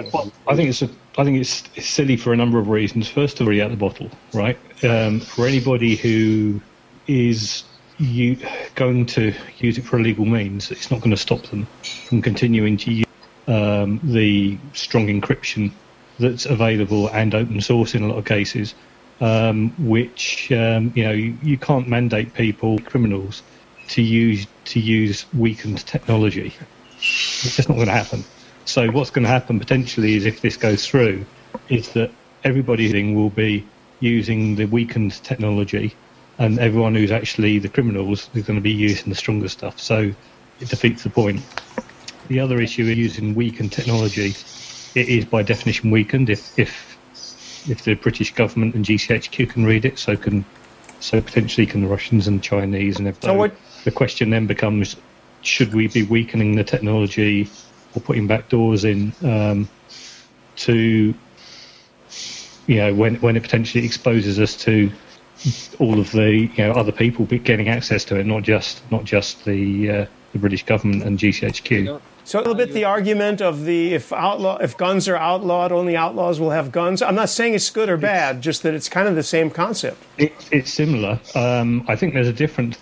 [0.48, 3.09] I think it's a, I think it's, silly for a number of reasons.
[3.09, 4.57] First of all, you out the bottle, right?
[4.85, 6.61] Um, for anybody who
[7.09, 7.64] is
[7.98, 8.38] you
[8.76, 12.76] going to use it for illegal means, it's not going to stop them from continuing
[12.79, 13.07] to use
[13.50, 15.72] um, the strong encryption
[16.20, 18.74] that's available and open source in a lot of cases,
[19.20, 23.42] um, which um, you know you, you, can't mandate people, criminals,
[23.88, 26.54] to use to use weakened technology.
[26.98, 28.22] It's just not going to happen.
[28.66, 31.26] So what's going to happen potentially is if this goes through,
[31.68, 32.12] is that
[32.44, 33.66] everybody will be
[33.98, 35.96] using the weakened technology,
[36.38, 39.80] and everyone who's actually the criminals is going to be using the stronger stuff.
[39.80, 40.12] So
[40.60, 41.42] it defeats the point.
[42.31, 44.37] The other issue is using weakened technology.
[44.95, 46.97] It is by definition weakened if if
[47.69, 50.45] if the British government and GCHQ can read it, so can
[51.01, 53.31] so potentially can the Russians and Chinese and everything.
[53.31, 54.95] So what, the question then becomes:
[55.43, 57.51] Should we be weakening the technology
[57.97, 59.69] or putting back doors in um,
[60.55, 61.12] to
[62.69, 64.88] you know when when it potentially exposes us to
[65.81, 69.45] all of the you know other people getting access to it, not just not just
[69.45, 72.01] the uh, the British government and GCHQ.
[72.31, 75.97] So a little bit the argument of the if outlaw if guns are outlawed, only
[75.97, 77.03] outlaws will have guns.
[77.03, 80.01] I'm not saying it's good or bad, just that it's kind of the same concept.
[80.16, 81.19] It, it's similar.
[81.35, 82.79] Um, I think there's a different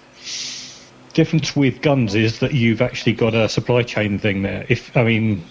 [1.14, 4.66] difference with guns is that you've actually got a supply chain thing there.
[4.68, 5.42] If I mean,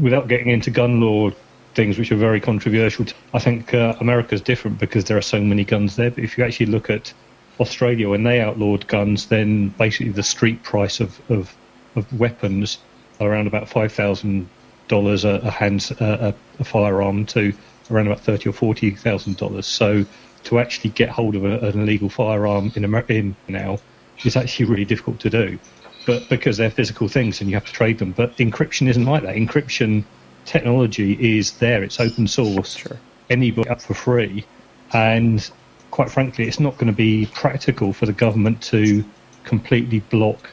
[0.00, 1.30] without getting into gun law
[1.76, 5.64] things which are very controversial, I think uh, America's different because there are so many
[5.64, 6.10] guns there.
[6.10, 7.12] But if you actually look at
[7.60, 11.54] Australia when they outlawed guns, then basically the street price of, of,
[11.94, 12.78] of weapons
[13.20, 14.48] around about five thousand
[14.88, 17.52] dollars a hand a, a, firearm to
[17.90, 19.66] around about thirty or forty thousand dollars.
[19.66, 20.04] So
[20.44, 23.78] to actually get hold of a, an illegal firearm in America in now
[24.24, 25.58] is actually really difficult to do.
[26.06, 28.12] But because they're physical things and you have to trade them.
[28.12, 29.36] But encryption isn't like that.
[29.36, 30.04] Encryption
[30.46, 31.82] technology is there.
[31.82, 32.76] It's open source.
[32.76, 32.96] Sure.
[33.28, 34.46] Anybody up for free,
[34.94, 35.48] and
[35.90, 39.04] quite frankly, it's not going to be practical for the government to
[39.44, 40.50] completely block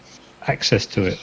[0.48, 1.20] access to it.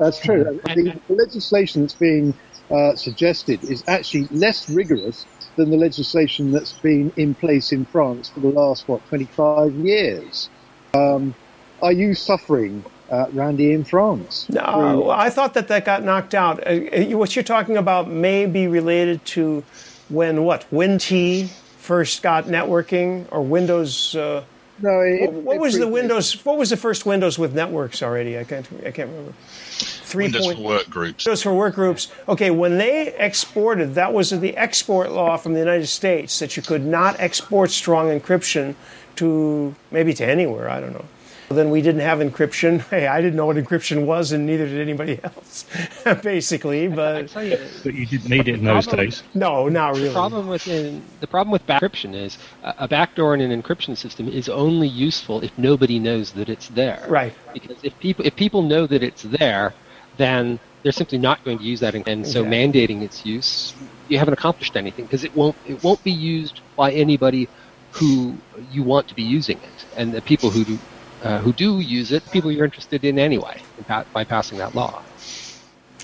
[0.00, 0.44] That's true.
[0.44, 2.34] The, the legislation that's being
[2.70, 8.28] uh, suggested is actually less rigorous than the legislation that's been in place in France
[8.28, 10.48] for the last, what, 25 years.
[10.94, 11.34] Um,
[11.82, 14.48] are you suffering, uh, Randy, in France?
[14.48, 16.66] No, I thought that that got knocked out.
[16.66, 19.64] Uh, uh what you're talking about may be related to
[20.08, 20.66] when what?
[20.72, 24.14] WinT first got networking or Windows.
[24.14, 24.44] Uh,
[24.80, 26.44] no, it, what, what was the Windows?
[26.44, 28.38] What was the first Windows with networks already?
[28.38, 28.66] I can't.
[28.84, 29.32] I can't remember.
[29.34, 31.26] Three Windows point, for work groups.
[31.26, 32.08] Windows for work groups.
[32.28, 36.62] Okay, when they exported, that was the export law from the United States that you
[36.62, 38.74] could not export strong encryption
[39.16, 40.68] to maybe to anywhere.
[40.68, 41.04] I don't know.
[41.50, 42.80] Then we didn't have encryption.
[42.90, 45.64] Hey, I didn't know what encryption was, and neither did anybody else,
[46.22, 46.88] basically.
[46.88, 49.22] But you, But you didn't need it in those Problem- days.
[49.34, 50.14] no, not The really.
[50.14, 53.96] problem with in, the problem with back encryption is a, a backdoor in an encryption
[53.96, 57.04] system is only useful if nobody knows that it's there.
[57.08, 57.34] Right.
[57.52, 59.74] Because if people if people know that it's there,
[60.16, 62.50] then they're simply not going to use that, and so Exactly.
[62.50, 63.74] mandating its use,
[64.08, 67.48] you haven't accomplished anything because it won't it won't be used by anybody
[67.92, 68.36] who
[68.70, 70.78] you want to be using it, and the people who do.
[71.24, 72.22] Uh, who do use it?
[72.30, 75.02] People you're interested in anyway, in by passing that law.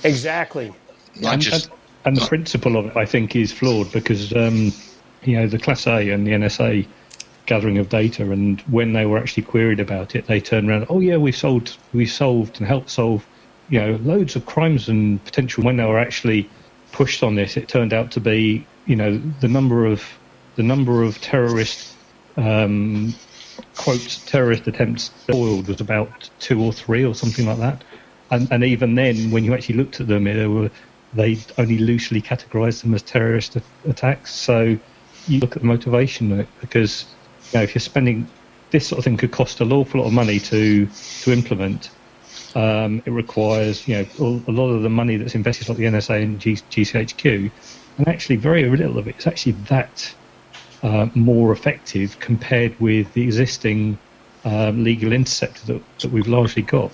[0.02, 0.72] Exactly.
[1.24, 1.74] I and, just and,
[2.06, 4.72] and the principle of it, I think, is flawed because um,
[5.22, 6.87] you know the Class A and the NSA
[7.46, 11.00] gathering of data, and when they were actually queried about it, they turned around, oh
[11.00, 13.26] yeah, we solved, we solved and helped solve,
[13.68, 15.64] you know, loads of crimes and potential.
[15.64, 16.48] When they were actually
[16.92, 20.04] pushed on this, it turned out to be, you know, the number of
[20.56, 21.94] the number of terrorist
[22.37, 23.14] um,
[23.76, 27.85] quote terrorist attempts foiled was about two or three or something like that.
[28.30, 30.70] And, and even then, when you actually looked at them, they were
[31.12, 33.56] they only loosely categorised them as terrorist
[33.88, 34.33] attacks.
[34.33, 34.78] So
[35.26, 37.06] you look at the motivation because
[37.52, 38.28] you know if you're spending
[38.70, 40.87] this sort of thing could cost an awful lot of money to
[41.22, 41.90] to implement.
[42.54, 45.85] Um, it requires you know a a lot of the money that's invested like the
[45.85, 47.50] NSA and G- GCHQ,
[47.98, 50.14] and actually very little of it is actually that
[50.83, 53.99] uh, more effective compared with the existing
[54.45, 56.90] um, legal interceptor that, that we've largely got.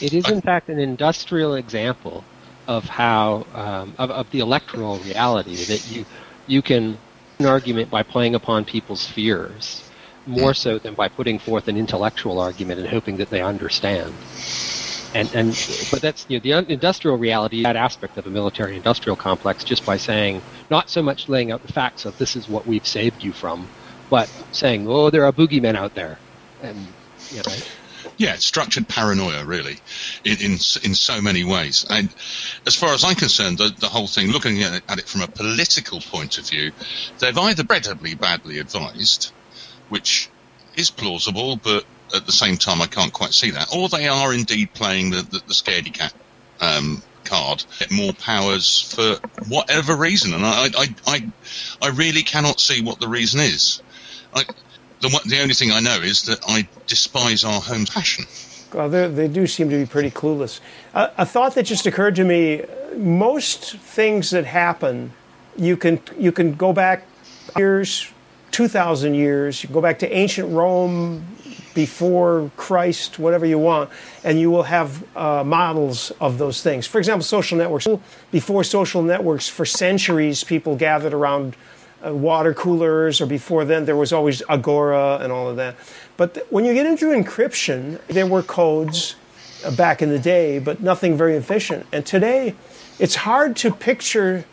[0.00, 2.24] It is, in fact, an industrial example
[2.66, 6.04] of how um, of, of the electoral reality that you
[6.46, 6.98] you can
[7.38, 9.88] an argument by playing upon people's fears
[10.26, 14.12] more so than by putting forth an intellectual argument and hoping that they understand.
[15.16, 19.16] And and but that's you know the industrial reality that aspect of a military industrial
[19.16, 22.66] complex just by saying not so much laying out the facts of this is what
[22.66, 23.70] we've saved you from,
[24.10, 26.20] but saying oh there are boogeymen out there,
[26.60, 26.92] and
[27.30, 27.54] you know.
[28.18, 29.78] Yeah, structured paranoia, really,
[30.24, 31.86] in, in in so many ways.
[31.88, 32.08] And
[32.66, 35.22] as far as I'm concerned, the, the whole thing, looking at it, at it from
[35.22, 36.72] a political point of view,
[37.20, 39.32] they've either incredibly badly advised,
[39.88, 40.30] which
[40.76, 44.32] is plausible, but at the same time, I can't quite see that, or they are
[44.32, 46.14] indeed playing the the, the scaredy cat
[46.60, 49.16] um, card, get more powers for
[49.48, 51.32] whatever reason, and I I I,
[51.82, 53.82] I really cannot see what the reason is.
[54.34, 54.44] I,
[55.00, 58.24] the, the only thing I know is that I despise our home fashion.
[58.72, 60.60] Well, they do seem to be pretty clueless.
[60.94, 62.64] A, a thought that just occurred to me:
[62.96, 65.12] most things that happen,
[65.56, 67.06] you can you can go back
[67.56, 68.10] years,
[68.50, 69.62] two thousand years.
[69.62, 71.35] You can go back to ancient Rome,
[71.76, 73.90] before Christ, whatever you want,
[74.24, 76.86] and you will have uh, models of those things.
[76.86, 77.86] For example, social networks.
[78.32, 81.54] Before social networks, for centuries, people gathered around
[82.04, 85.76] uh, water coolers, or before then, there was always Agora and all of that.
[86.16, 89.14] But th- when you get into encryption, there were codes
[89.62, 91.84] uh, back in the day, but nothing very efficient.
[91.92, 92.54] And today,
[92.98, 94.46] it's hard to picture,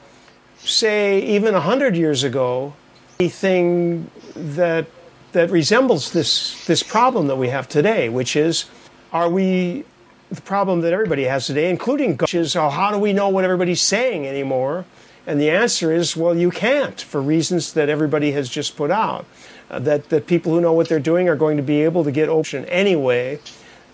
[0.59, 2.73] say, even 100 years ago,
[3.17, 4.87] anything that,
[5.33, 8.65] that resembles this, this problem that we have today, which is
[9.11, 9.85] are we
[10.31, 13.43] the problem that everybody has today, including which is oh, how do we know what
[13.43, 14.85] everybody's saying anymore?
[15.25, 19.25] And the answer is, well, you can't for reasons that everybody has just put out.
[19.69, 22.11] Uh, that, that people who know what they're doing are going to be able to
[22.11, 23.39] get open anyway.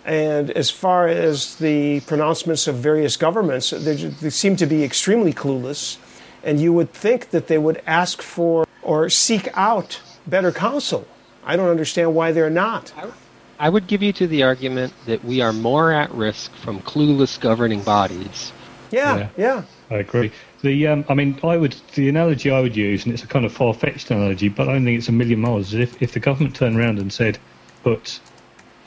[0.06, 5.34] And as far as the pronouncements of various governments, they, they seem to be extremely
[5.34, 5.98] clueless.
[6.44, 11.06] And you would think that they would ask for or seek out better counsel.
[11.46, 12.94] I don't understand why they're not.
[13.60, 17.40] I would give you to the argument that we are more at risk from clueless
[17.40, 18.52] governing bodies.
[18.92, 19.30] Yeah, Yeah.
[19.38, 19.62] yeah.
[19.92, 20.32] I agree.
[20.62, 23.46] The um, I mean, I would the analogy I would use, and it's a kind
[23.46, 25.74] of far fetched analogy, but I don't think it's a million miles.
[25.74, 27.38] Is if if the government turned around and said,
[27.84, 28.20] "Put,"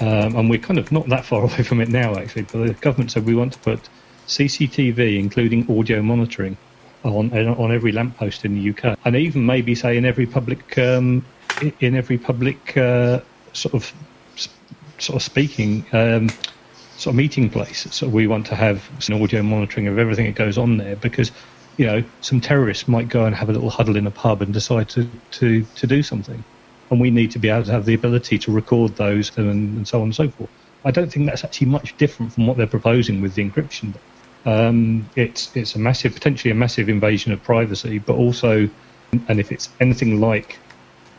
[0.01, 2.75] um, and we're kind of not that far away from it now, actually, but the
[2.75, 3.81] government said we want to put
[4.29, 6.57] CCTV, including audio monitoring,
[7.05, 11.25] on on every lamppost in the UK, and even maybe say in every public um,
[11.42, 11.42] i-
[11.81, 13.21] in every public uh,
[13.53, 13.93] sort of
[14.99, 15.85] sort of speaking.
[15.93, 16.31] Um,
[17.03, 17.87] sort of meeting place.
[17.91, 21.33] So we want to have some audio monitoring of everything that goes on there because,
[21.77, 24.55] you know, some terrorists might go and have a little huddle in a pub and
[24.55, 26.45] decide to, to, to do something.
[26.91, 29.89] And we need to be able to have the ability to record those and, and
[29.89, 30.51] so on and so forth.
[30.85, 33.95] I don't think that's actually much different from what they're proposing with the encryption.
[34.45, 38.69] Um, it's it's a massive, potentially a massive invasion of privacy, but also,
[39.29, 40.59] and if it's anything like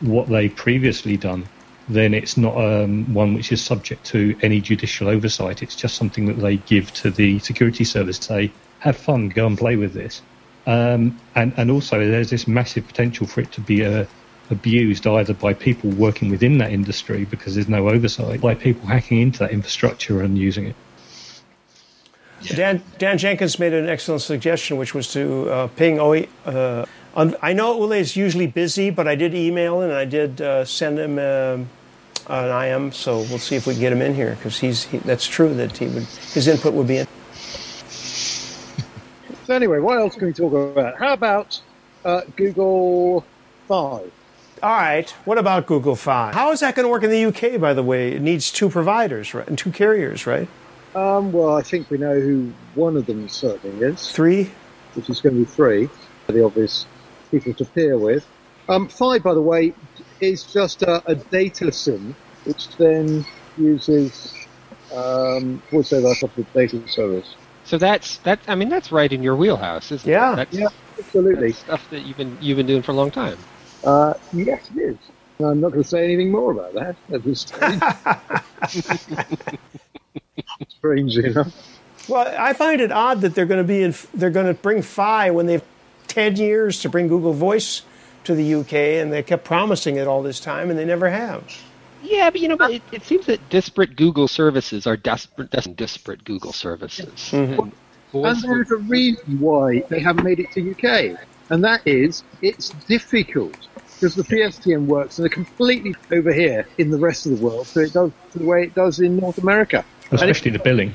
[0.04, 1.48] what they previously done,
[1.90, 5.64] then it's not um, one which is subject to any judicial oversight.
[5.64, 9.48] It's just something that they give to the security service to say, have fun, go
[9.48, 10.22] and play with this.
[10.66, 14.08] Um, and, and also, there's this massive potential for it to be a,
[14.50, 19.20] abused either by people working within that industry because there's no oversight, by people hacking
[19.20, 20.76] into that infrastructure and using it.
[22.48, 26.28] Dan, Dan Jenkins made an excellent suggestion, which was to uh, ping OE.
[26.46, 30.06] Uh, on, I know Ule is usually busy, but I did email him and I
[30.06, 31.70] did uh, send him um
[32.28, 32.92] an IM.
[32.94, 35.54] So we'll see if we can get him in here because he's he, that's true
[35.56, 37.08] that he would his input would be in.
[39.46, 40.98] So anyway, what else can we talk about?
[40.98, 41.62] How about
[42.06, 43.26] uh, Google
[43.68, 43.76] Fi?
[43.76, 44.10] All
[44.64, 45.10] right.
[45.26, 46.32] What about Google Fi?
[46.32, 47.60] How is that going to work in the UK?
[47.60, 49.46] By the way, it needs two providers, right?
[49.48, 50.48] And two carriers, right?
[50.96, 54.52] Um, well, I think we know who one of them certainly is, Three.
[54.94, 55.90] which is going to be three.
[56.28, 56.86] The obvious
[57.34, 58.26] people to peer with.
[58.70, 59.74] Um, five, by the way,
[60.22, 62.16] is just a, a data sim,
[62.46, 63.26] which then
[63.58, 64.34] uses
[64.96, 67.36] um, voice over the data service.
[67.66, 68.40] So that's that.
[68.48, 70.34] I mean, that's right in your wheelhouse, isn't Yeah.
[70.34, 70.36] it?
[70.36, 70.68] That's, Yeah,
[70.98, 71.48] absolutely.
[71.50, 73.38] that's stuff that you've been you've been doing for a long time.
[73.84, 74.98] Uh, yes, it is.
[75.40, 77.82] I'm not going to say anything more about that at this stage.
[80.70, 81.52] Strangely enough.
[82.08, 84.82] Well, I find it odd that they're going to be in, they're going to bring
[84.82, 85.64] Fi when they've
[86.14, 87.82] ten years to bring Google Voice
[88.26, 91.44] to the UK, and they kept promising it all this time, and they never have.
[92.04, 96.24] Yeah, but you know, but it, it seems that disparate Google services are desperate, disparate
[96.24, 97.08] Google services.
[97.32, 97.60] Mm-hmm.
[97.62, 97.72] And
[98.26, 101.18] And there is a reason why they haven't made it to UK,
[101.50, 106.92] and that is it's difficult because the PSTN works in a completely over here in
[106.92, 109.84] the rest of the world, so it does the way it does in North America.
[110.12, 110.94] And it- Especially the billing.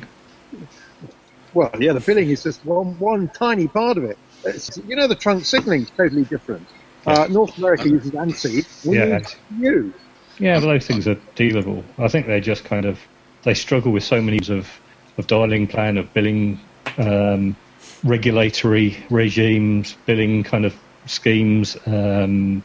[1.54, 4.18] well, yeah, the billing is just one one tiny part of it.
[4.54, 6.68] It's, you know, the trunk signaling is totally different.
[7.06, 8.66] Uh, North America uses ANSI.
[8.84, 9.94] We Yeah, use you.
[10.38, 11.82] Yeah, but those things are dealable.
[11.98, 13.00] I think they just kind of
[13.44, 14.68] they struggle with so many of
[15.16, 16.60] of dialing plan of billing
[16.98, 17.56] um,
[18.04, 20.74] regulatory regimes, billing kind of
[21.06, 21.76] schemes.
[21.86, 22.62] Um,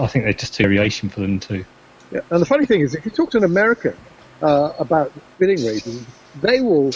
[0.00, 1.64] I think they're just variation for them too.
[2.10, 2.20] Yeah.
[2.30, 3.96] And the funny thing is, if you talk to an American
[4.42, 6.92] uh, about billing reasons, they will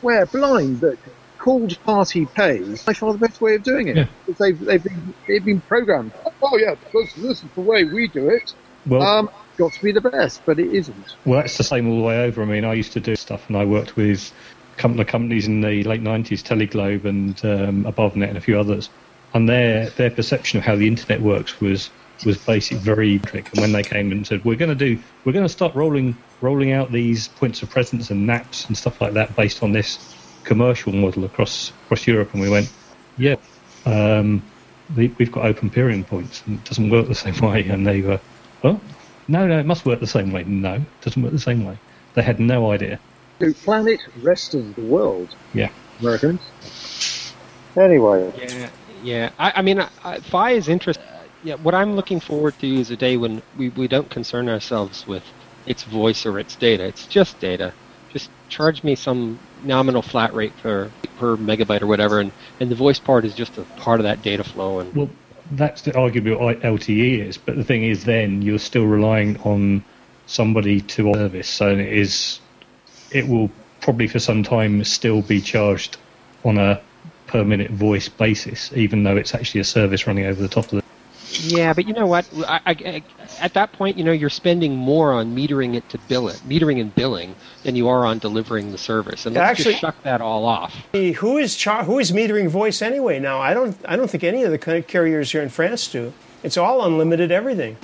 [0.00, 0.98] swear blind that
[1.38, 3.96] called party pays by far the best way of doing it.
[3.96, 4.06] Yeah.
[4.38, 6.12] They've, they've, been, they've been programmed.
[6.42, 8.54] Oh, yeah, because this is the way we do it.
[8.86, 11.16] Well, Um, got to be the best, but it isn't.
[11.24, 12.42] Well, that's the same all the way over.
[12.42, 14.32] I mean, I used to do stuff, and I worked with
[14.76, 18.58] a couple of companies in the late '90s, Teleglobe and um, AboveNet, and a few
[18.58, 18.88] others.
[19.34, 21.90] And their their perception of how the internet works was
[22.24, 23.50] was basically very trick.
[23.52, 26.16] And when they came and said, "We're going to do, we're going to start rolling
[26.40, 30.14] rolling out these points of presence and maps and stuff like that based on this
[30.48, 32.68] commercial model across across Europe," and we went,
[33.16, 33.36] "Yeah."
[33.86, 34.42] Um,
[34.94, 37.68] the, we've got open peering points and it doesn't work the same way.
[37.68, 38.20] And they were,
[38.64, 38.80] oh,
[39.28, 40.44] no, no, it must work the same way.
[40.44, 41.78] No, it doesn't work the same way.
[42.14, 42.98] They had no idea.
[43.40, 45.70] To planet rest of the world, Yeah.
[46.00, 46.40] Americans.
[47.76, 48.70] Anyway, Yeah,
[49.02, 49.30] yeah.
[49.38, 51.04] I, I mean, I, I, Fi is interesting.
[51.44, 55.06] Yeah, what I'm looking forward to is a day when we, we don't concern ourselves
[55.06, 55.22] with
[55.66, 56.84] its voice or its data.
[56.84, 57.72] It's just data.
[58.12, 62.74] Just charge me some nominal flat rate per per megabyte or whatever, and, and the
[62.74, 64.80] voice part is just a part of that data flow.
[64.80, 65.10] And Well,
[65.52, 69.84] that's the, arguably what LTE is, but the thing is, then you're still relying on
[70.26, 72.40] somebody to service, so it is.
[73.10, 75.96] It will probably for some time still be charged
[76.44, 76.80] on a
[77.26, 80.70] per minute voice basis, even though it's actually a service running over the top of
[80.70, 80.87] the.
[81.32, 82.28] Yeah, but you know what?
[82.46, 83.02] I, I, I-
[83.40, 86.80] at that point, you know, you're spending more on metering it to bill it, metering
[86.80, 89.26] and billing, than you are on delivering the service.
[89.26, 90.74] And let's Actually- just shuck that all off.
[90.92, 93.18] Who is char- who is metering voice anyway?
[93.20, 96.12] Now I don't I don't think any of the carriers here in France do.
[96.42, 97.76] It's all unlimited everything.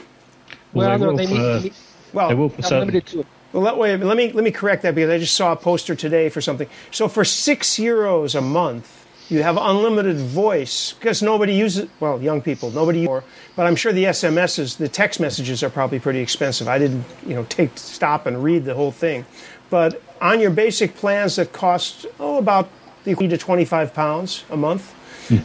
[0.73, 1.75] Well, they no, will they for- need, they need
[2.13, 5.11] Well, they will unlimited to Well, let, wait, let me let me correct that because
[5.11, 6.69] I just saw a poster today for something.
[6.91, 8.94] So for six euros a month,
[9.29, 11.89] you have unlimited voice because nobody uses.
[12.01, 13.07] Well, young people, nobody.
[13.07, 16.69] But I'm sure the SMSs, the text messages, are probably pretty expensive.
[16.69, 19.25] I didn't, you know, take stop and read the whole thing.
[19.71, 22.69] But on your basic plans that cost oh about
[23.07, 24.95] equal to 25 pounds a month,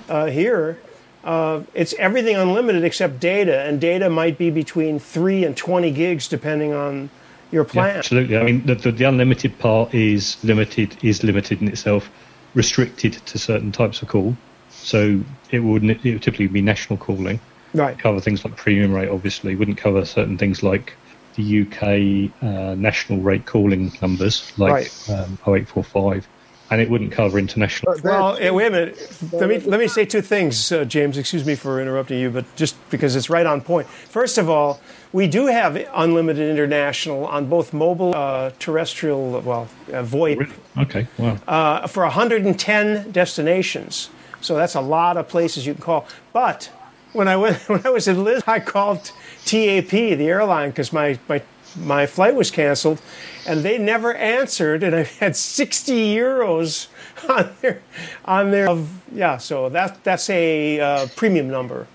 [0.10, 0.78] uh, here
[1.24, 6.28] uh, it's everything unlimited except data, and data might be between three and 20 gigs
[6.28, 7.10] depending on
[7.52, 7.98] your Yeah, plan.
[7.98, 8.38] absolutely.
[8.38, 12.10] I mean, the, the, the unlimited part is limited is limited in itself,
[12.54, 14.38] restricted to certain types of call.
[14.82, 17.42] So it would it would typically be national calling,
[17.74, 17.98] Right.
[18.00, 19.10] cover things like premium rate.
[19.10, 20.98] Obviously, wouldn't cover certain things like
[21.36, 24.90] the UK uh, national rate calling numbers, like Right.
[25.10, 26.28] um, 0845,
[26.72, 27.96] and it wouldn't cover international.
[28.04, 29.18] Well, eh, wait a minute.
[29.32, 31.18] Let me let me say two things, uh, James.
[31.18, 33.88] Excuse me for interrupting you, but just because it's right on point.
[33.88, 34.80] First of all,
[35.12, 41.38] we do have unlimited international on both mobile, uh, terrestrial, well, uh, VoIP Okay, wow.
[41.48, 44.10] uh, for 110 destinations.
[44.42, 46.08] So that's a lot of places you can call.
[46.32, 46.72] But
[47.14, 49.12] when I went when I was in Lisbon, I called
[49.46, 51.42] TAP, the airline, because my, my
[51.76, 53.02] my flight was canceled,
[53.48, 56.88] and they never answered, and I had 60 euros
[57.30, 57.82] on their
[58.26, 58.78] on their
[59.14, 59.38] yeah.
[59.38, 61.88] So that that's a uh, premium number,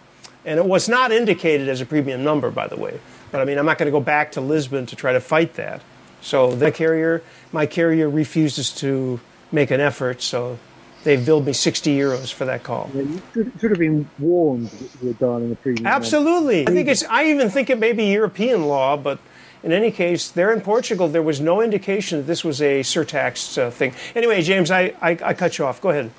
[0.44, 3.00] and it was not indicated as a premium number, by the way.
[3.30, 5.54] But I mean, I'm not going to go back to Lisbon to try to fight
[5.54, 5.82] that.
[6.20, 7.22] So the carrier,
[7.52, 9.20] my carrier refuses to
[9.52, 10.58] make an effort, so
[11.02, 12.90] they've billed me 60 euros for that call.
[12.94, 15.82] Yeah, you should, should have been warned that you were dialing a premium.
[15.84, 15.96] number.
[15.96, 16.66] Absolutely.
[16.66, 17.04] I think it's.
[17.04, 19.18] I even think it may be European law, but
[19.64, 23.56] in any case, there in Portugal, there was no indication that this was a surtax
[23.56, 23.94] uh, thing.
[24.14, 25.80] Anyway, James, I, I, I cut you off.
[25.80, 26.10] Go ahead.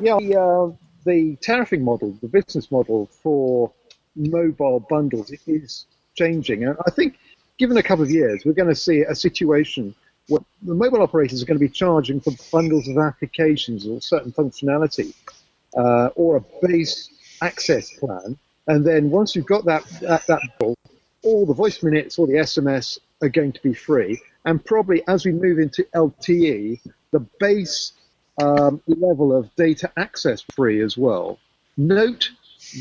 [0.00, 3.70] Yeah, the, uh, the tariffing model, the business model for
[4.16, 5.84] mobile bundles is
[6.14, 6.64] changing.
[6.64, 7.18] And I think,
[7.58, 9.94] given a couple of years, we're going to see a situation
[10.28, 14.32] where the mobile operators are going to be charging for bundles of applications or certain
[14.32, 15.14] functionality
[15.76, 17.10] uh, or a base
[17.42, 18.38] access plan.
[18.66, 20.74] And then once you've got that, that, that bill,
[21.22, 24.20] all the voice minutes all the SMS are going to be free.
[24.44, 27.92] And probably as we move into LTE, the base
[28.40, 31.38] um, level of data access free as well.
[31.76, 32.30] Note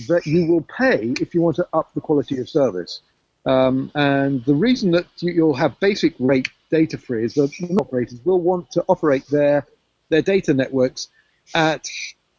[0.08, 3.02] that you will pay if you want to up the quality of service.
[3.46, 8.20] Um, and the reason that you, you'll have basic rate data free is that operators
[8.26, 9.66] will want to operate their
[10.10, 11.08] their data networks
[11.54, 11.88] at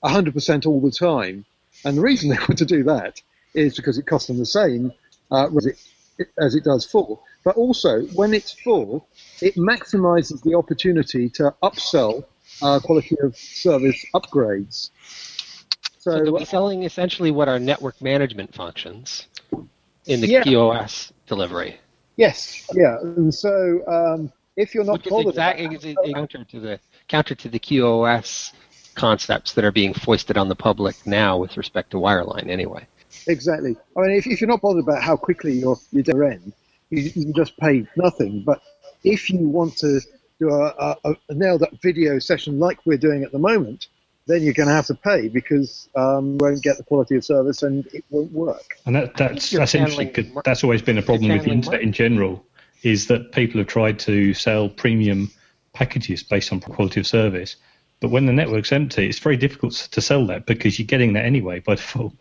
[0.04, 1.44] 100% all the time.
[1.84, 3.20] And the reason they want to do that
[3.54, 4.92] is because it costs them the same
[5.30, 5.78] uh, as, it,
[6.38, 7.22] as it does full.
[7.44, 9.08] But also, when it's full,
[9.40, 12.24] it maximizes the opportunity to upsell
[12.62, 14.90] uh, quality of service upgrades.
[15.98, 19.26] So So, they'll be selling essentially what are network management functions
[20.06, 20.42] in the Yeah.
[20.44, 21.78] QoS delivery,
[22.16, 22.98] yes, yeah.
[23.00, 27.48] And so, um, if you're not which bothered exactly a- counter to the counter to
[27.48, 28.52] the QoS
[28.94, 32.48] concepts that are being foisted on the public now with respect to wireline.
[32.48, 32.86] Anyway,
[33.26, 33.76] Exactly.
[33.96, 36.52] I mean, if, if you're not bothered about how quickly your your data end,
[36.90, 38.42] you, you can just pay nothing.
[38.44, 38.62] But
[39.04, 40.00] if you want to
[40.38, 43.88] do a, a, a nailed up video session like we're doing at the moment,
[44.26, 47.24] then you're going to have to pay because um, you won't get the quality of
[47.24, 48.78] service and it won't work.
[48.84, 51.50] And that, that's that's interesting handling 'cause mar- that's always been a problem with the
[51.50, 52.44] handling internet in general.
[52.82, 55.30] Is that people have tried to sell premium
[55.72, 57.56] packages based on quality of service,
[58.00, 61.24] but when the network's empty, it's very difficult to sell that because you're getting that
[61.24, 62.12] anyway by default.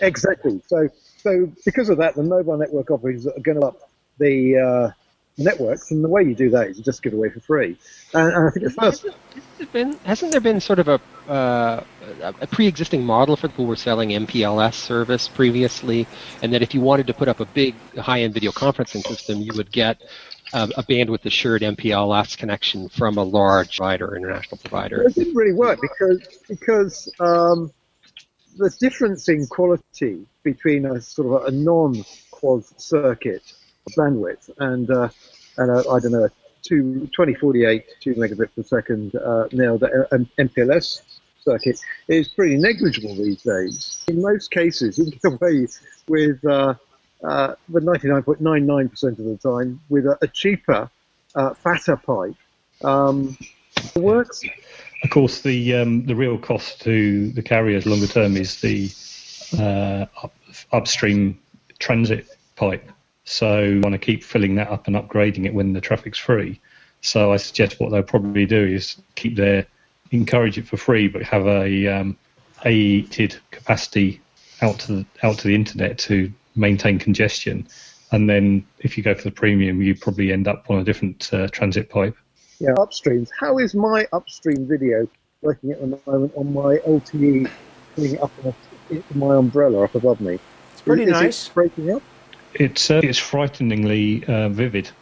[0.00, 0.60] Exactly.
[0.66, 4.90] So, so because of that, the mobile network operators are going to up the uh,
[5.38, 7.76] networks, and the way you do that is you just give it away for free.
[8.12, 9.16] And, and I think at first, Hasn't
[9.58, 11.00] there been, hasn't there been sort of a,
[11.30, 11.84] uh,
[12.40, 16.06] a pre-existing model for people who were selling MPLS service previously,
[16.42, 19.52] and that if you wanted to put up a big high-end video conferencing system, you
[19.56, 20.02] would get
[20.52, 25.02] um, a bandwidth assured MPLS connection from a large provider, international provider.
[25.02, 27.72] it didn't really work because because um,
[28.56, 33.42] the difference in quality between a sort of a non-quad circuit
[33.96, 35.08] bandwidth and uh,
[35.56, 36.28] and a, I don't know
[36.62, 39.88] two, 2048 two megabits per second uh, nailed uh,
[40.38, 41.02] MPLS
[41.42, 44.04] circuit is pretty negligible these days.
[44.08, 45.66] In most cases, you can get away
[46.08, 46.74] with uh,
[47.24, 50.90] uh, the 99.99% of the time with a, a cheaper,
[51.34, 52.34] uh, fatter pipe.
[52.82, 53.36] Um,
[53.96, 54.42] works
[55.02, 58.90] Of course, the um, the real cost to the carriers longer term is the
[59.58, 60.34] uh, up,
[60.72, 61.38] upstream
[61.78, 62.26] transit
[62.56, 62.90] pipe.
[63.24, 66.60] So you want to keep filling that up and upgrading it when the traffic's free.
[67.00, 69.66] So I suggest what they'll probably do is keep their
[70.10, 72.16] encourage it for free, but have a um,
[73.50, 74.20] capacity
[74.60, 77.66] out to the, out to the internet to maintain congestion.
[78.12, 81.32] And then if you go for the premium, you probably end up on a different
[81.32, 82.16] uh, transit pipe.
[82.60, 83.30] Yeah, upstreams.
[83.38, 85.08] How is my upstream video
[85.40, 87.50] working at the moment on my LTE
[87.94, 88.54] putting it up on
[88.90, 90.38] a, my umbrella up above me?
[90.72, 91.48] It's pretty Is it nice.
[91.48, 92.02] breaking up?
[92.54, 94.90] It's uh, it's frighteningly uh, vivid.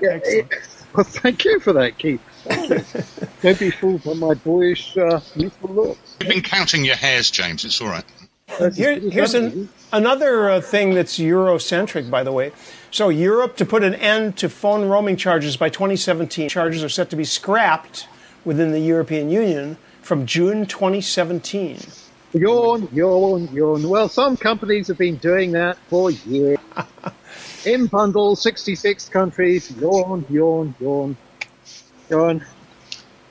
[0.00, 0.20] Yeah.
[0.24, 0.48] It,
[0.94, 2.20] well, thank you for that, Keith.
[3.42, 6.16] Don't be fooled by my boyish, uh, youthful looks.
[6.20, 7.64] You've been counting your hairs, James.
[7.64, 8.04] It's all right.
[8.58, 12.52] Here, as good as here's an, another uh, thing that's Eurocentric, by the way.
[12.94, 16.48] So, Europe to put an end to phone roaming charges by 2017.
[16.48, 18.06] Charges are set to be scrapped
[18.44, 21.80] within the European Union from June 2017.
[22.34, 23.88] Yawn, yawn, yawn.
[23.88, 26.56] Well, some companies have been doing that for years.
[27.66, 29.72] In bundle, 66 countries.
[29.72, 31.16] Yawn, yawn, yawn.
[32.08, 32.44] Yawn.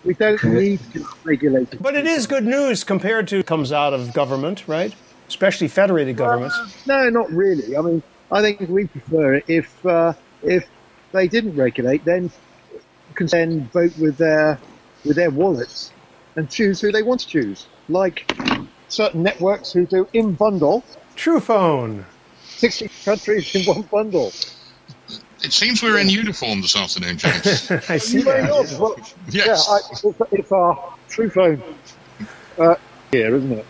[0.04, 1.82] We don't need to regulate it.
[1.82, 4.94] But it is good news compared to comes out of government, right?
[5.30, 6.86] Especially federated governments.
[6.86, 7.78] No, not really.
[7.78, 8.04] I mean,
[8.34, 10.68] I think we prefer it if uh, if
[11.12, 12.32] they didn't regulate, then
[13.16, 14.60] can then vote with their
[15.06, 15.92] with their wallets
[16.36, 17.68] and choose who they want to choose.
[17.90, 18.36] Like
[18.88, 20.84] certain networks who do in bundle,
[21.16, 22.06] Truphone.
[22.48, 24.32] 60 countries in one bundle.
[25.44, 27.70] It seems we're in uniform this afternoon, James.
[27.90, 28.68] I see You very that.
[28.70, 28.80] good.
[28.80, 28.96] Well,
[29.30, 29.68] Yes.
[29.68, 31.62] Yeah, I, it's, it's our Truphone
[32.58, 32.76] uh,
[33.12, 33.66] here, isn't it?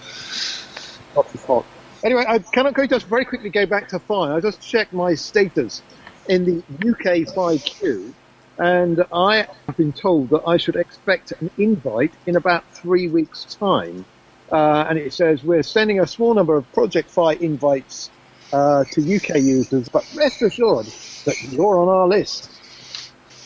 [1.15, 1.65] Not hot.
[2.03, 4.31] Anyway, I can I just very quickly go back to fine.
[4.31, 5.81] I just checked my status
[6.27, 8.13] in the UK 5Q,
[8.57, 13.55] and I have been told that I should expect an invite in about three weeks'
[13.55, 14.05] time.
[14.51, 18.11] Uh, and it says we're sending a small number of Project Fi invites
[18.51, 20.85] uh, to UK users, but rest assured
[21.25, 22.51] that you're on our list.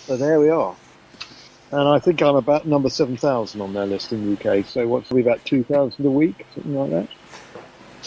[0.07, 0.75] So there we are.
[1.71, 4.65] And I think I'm about number 7,000 on their list in the UK.
[4.65, 7.09] So what's probably about 2,000 a week, something like that.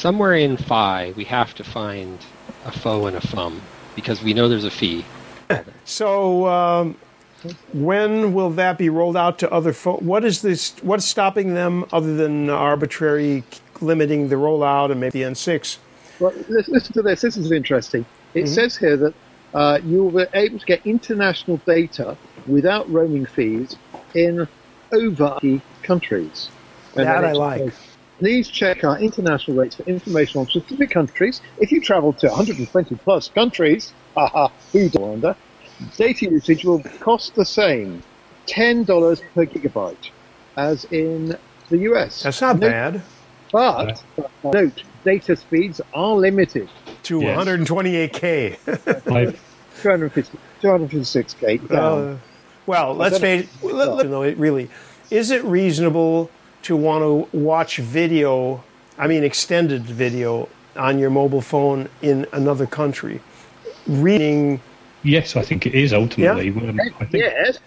[0.00, 2.18] Somewhere in Fi, we have to find
[2.64, 3.60] a foe and a fum
[3.94, 5.04] because we know there's a fee.
[5.84, 6.96] So, um,
[7.74, 10.02] when will that be rolled out to other folks?
[10.02, 10.74] What is this?
[10.82, 13.44] What's stopping them other than arbitrary
[13.82, 15.78] limiting the rollout and maybe the N6?
[16.18, 17.20] Well, listen to this.
[17.20, 18.06] This is interesting.
[18.32, 19.14] It says here that
[19.52, 23.76] uh, you'll be able to get international data without roaming fees
[24.14, 24.48] in
[24.92, 26.48] over 80 countries.
[26.94, 27.74] That I it like.
[28.20, 31.40] Says, Please check our international rates for information on specific countries.
[31.58, 35.36] If you travel to 120 plus countries, haha, who do wonder,
[35.96, 38.02] data usage will cost the same,
[38.46, 40.10] $10 per gigabyte,
[40.56, 41.36] as in
[41.68, 42.22] the US.
[42.22, 43.02] That's not Note- bad.
[43.52, 46.68] But, but note, data speeds are limited.
[47.04, 47.36] To Yes.
[47.36, 49.10] 128k.
[49.12, 49.40] I've,
[49.82, 51.70] 250, 256k.
[51.70, 52.16] Uh,
[52.66, 54.68] well, let's then- face let, let, no, it really
[55.10, 56.30] is it reasonable
[56.62, 58.62] to want to watch video,
[58.98, 63.20] I mean extended video on your mobile phone in another country?
[63.86, 64.60] Reading
[65.02, 66.50] yes, I think it is ultimately.
[66.50, 67.58] Um, I think, yes.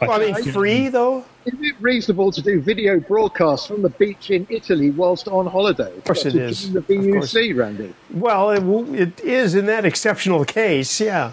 [0.00, 1.24] I well, I mean think- free though?
[1.46, 5.96] Is it reasonable to do video broadcasts from the beach in Italy whilst on holiday?
[5.96, 6.72] Of course it is.
[6.72, 7.32] The Of course.
[7.34, 7.94] VUC, Randy.
[8.12, 11.32] Well, it, it is in that exceptional case, yeah.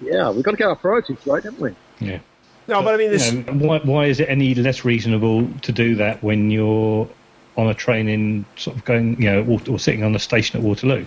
[0.00, 1.74] Yeah, we've got to get our priorities right, haven't we?
[1.98, 2.18] yeah.
[2.66, 5.72] No, but I mean this You know, why, why is it any less reasonable to
[5.72, 7.08] do that when you're
[7.56, 10.58] on a train in sort of going, you know, or, or sitting on a station
[10.58, 11.04] at Waterloo?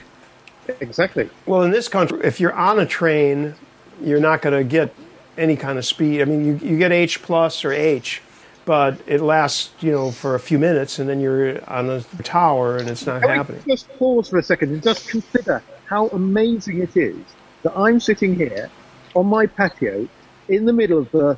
[0.79, 1.29] Exactly.
[1.45, 3.55] Well, in this country, if you're on a train,
[4.01, 4.93] you're not going to get
[5.37, 6.21] any kind of speed.
[6.21, 8.21] I mean, you, you get H plus or H,
[8.65, 12.77] but it lasts, you know, for a few minutes, and then you're on a tower,
[12.77, 13.63] and it's not Can happening.
[13.67, 17.15] just pause for a second and just consider how amazing it is
[17.63, 18.69] that I'm sitting here
[19.15, 20.07] on my patio
[20.49, 21.37] in the middle of the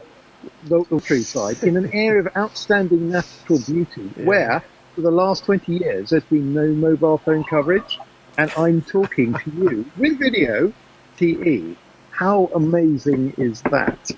[0.67, 4.63] local treeside in an area of outstanding natural beauty where
[4.95, 7.99] for the last 20 years there's been no mobile phone coverage
[8.37, 10.73] and I'm talking to you with video
[11.17, 11.75] TE.
[12.11, 14.11] How amazing is that?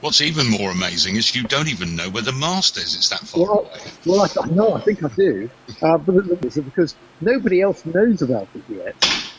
[0.00, 2.94] What's even more amazing is you don't even know where the mast is.
[2.94, 3.80] It's that far Well, away.
[4.04, 5.50] well I, I know, I think I do,
[5.82, 8.94] uh, but because nobody else knows about it yet.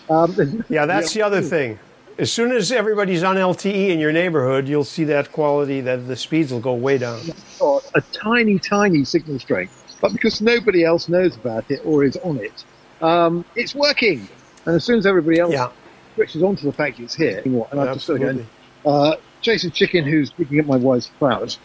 [0.09, 1.79] Um, Yeah, that's the other thing.
[2.19, 6.15] As soon as everybody's on LTE in your neighborhood, you'll see that quality that the
[6.15, 7.19] speeds will go way down.
[7.59, 12.17] got a tiny, tiny signal strength, but because nobody else knows about it or is
[12.17, 12.63] on it,
[13.01, 14.27] um, it's working.
[14.65, 15.69] And as soon as everybody else Yeah,
[16.15, 18.45] switches on to the fact it's here, and I'm just sort of absolutely.
[18.83, 21.59] going, uh, Jason Chicken, who's picking up my wife's flowers.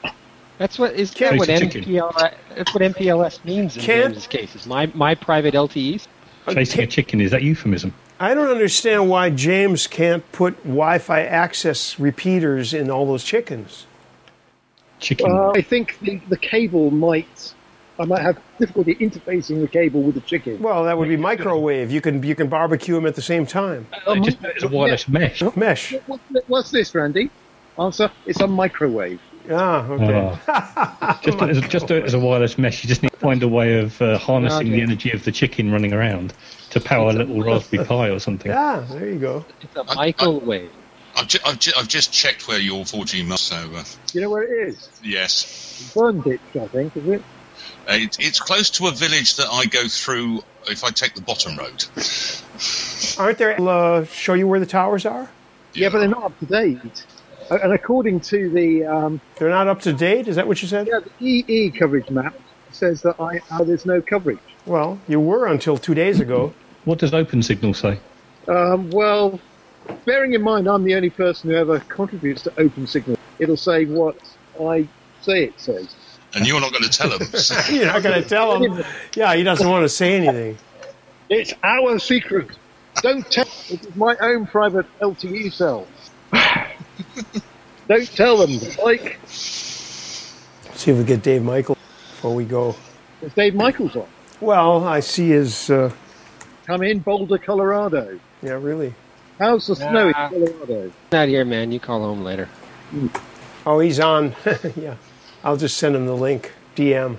[0.58, 1.90] That's what is that what Taste of chicken.
[1.94, 4.54] MPL, that's what MPLS means in Can't- James' case.
[4.54, 6.06] Is my my private LTEs?
[6.50, 7.94] Chasing a chicken, is that euphemism?
[8.22, 13.84] I don't understand why James can't put Wi-Fi access repeaters in all those chickens.
[15.00, 15.28] Chicken.
[15.28, 17.52] Uh, I think the, the cable might,
[17.98, 20.60] I might have difficulty interfacing the cable with the chicken.
[20.62, 21.90] Well, that would be microwave.
[21.90, 23.88] You can you can barbecue them at the same time.
[24.06, 25.42] Uh, just it's a wireless mesh.
[25.56, 25.92] Mesh.
[26.06, 27.28] What- What's this, Randy?
[27.76, 29.20] Answer: It's a microwave.
[29.50, 30.38] Ah, okay.
[30.46, 31.18] Ah.
[31.24, 32.84] just, do it as, just do it as a wireless mesh.
[32.84, 34.76] You just need to find a way of uh, harnessing Okay.
[34.76, 36.32] the energy of the chicken running around
[36.72, 38.50] to power a little Raspberry Pi or something.
[38.50, 39.44] Yeah, there you go.
[39.60, 40.70] It's a microwave.
[41.14, 43.44] I've, ju- I've, ju- I've just checked where your 4G mast.
[43.44, 44.88] So uh, You know where it is?
[45.04, 47.22] yes, Burnditch, I think, is it?
[47.88, 51.20] Uh, it, it's close to a village that I go through if I take the
[51.20, 51.84] bottom road.
[53.18, 53.60] Aren't there?
[53.60, 55.28] Uh, show you where the towers are.
[55.74, 57.04] Yeah, but they're not up to date.
[57.50, 60.28] And according to the um, They're not up to date.
[60.28, 60.86] Is that what you said?
[60.86, 62.34] yeah, the EE coverage map
[62.70, 64.38] says that I uh, there's no coverage.
[64.66, 66.54] Well, you were until two days ago.
[66.84, 67.98] What does OpenSignal say?
[68.48, 69.40] Um, well,
[70.04, 74.16] bearing in mind I'm the only person who ever contributes to OpenSignal, it'll say what
[74.60, 74.86] I
[75.20, 75.94] say it says.
[76.34, 77.28] And you're not going to tell them.
[77.70, 78.82] You're not going to tell him.
[79.14, 80.56] Yeah, he doesn't want to say anything.
[81.28, 82.48] It's our secret.
[83.02, 83.44] Don't tell.
[83.68, 85.86] It is my own private LTE cell.
[87.88, 88.58] Don't tell them.
[88.82, 92.74] Like, See if we get Dave Michael before we go.
[93.20, 94.06] is Dave Michels on?
[94.42, 95.70] Well, I see his.
[95.70, 95.92] Uh,
[96.66, 98.18] Come in, Boulder, Colorado.
[98.42, 98.92] yeah, really.
[99.38, 100.14] How's the snow in.
[100.14, 100.92] Colorado?
[101.12, 101.70] Not here, man.
[101.70, 102.48] You call home later.
[103.64, 104.34] Oh, he's on.
[104.76, 104.96] yeah.
[105.44, 106.52] I'll just send him the link.
[106.76, 107.18] DM.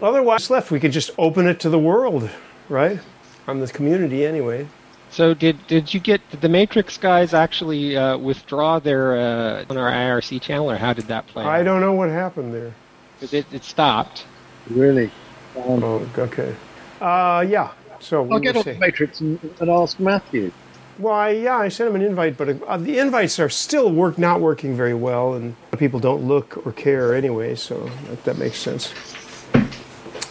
[0.00, 2.30] Otherwise, left, we could just open it to the world,
[2.68, 3.00] right?
[3.44, 4.68] From the community, anyway.
[5.10, 9.76] So did did you get did the Matrix guys actually uh, withdraw their uh, on
[9.76, 11.44] our IRC channel, or how did that play?
[11.44, 11.62] I out?
[11.64, 12.74] don't know what happened there.
[13.20, 14.24] 'Cause It, it stopped.
[14.68, 15.10] Really?
[15.56, 16.54] Um, Oh, okay.
[17.00, 17.72] Uh, yeah.
[18.00, 20.52] So I'll get will on the Matrix and, and ask Matthew.
[20.98, 24.40] Why, yeah, I sent him an invite, but uh, the invites are still work not
[24.40, 28.92] working very well, and people don't look or care anyway, so that, that makes sense.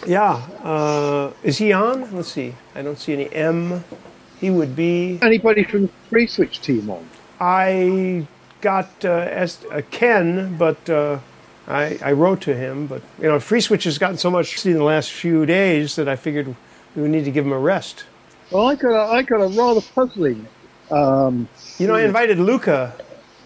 [0.06, 2.14] Yeah, uh, is he on?
[2.14, 2.54] Let's see.
[2.74, 3.84] I don't see any M.
[4.40, 5.18] He would be.
[5.22, 7.08] Anybody from the FreeSWITCH team on?
[7.40, 8.26] I
[8.60, 11.18] got uh, S- uh, Ken, but uh,
[11.66, 12.86] I, I wrote to him.
[12.86, 16.16] But you know, FreeSWITCH has gotten so much in the last few days that I
[16.16, 16.54] figured
[16.94, 18.04] we would need to give him a rest.
[18.50, 20.46] Well, I got a, I got a rather puzzling
[20.90, 21.48] um,
[21.78, 22.94] You know, I invited Luca,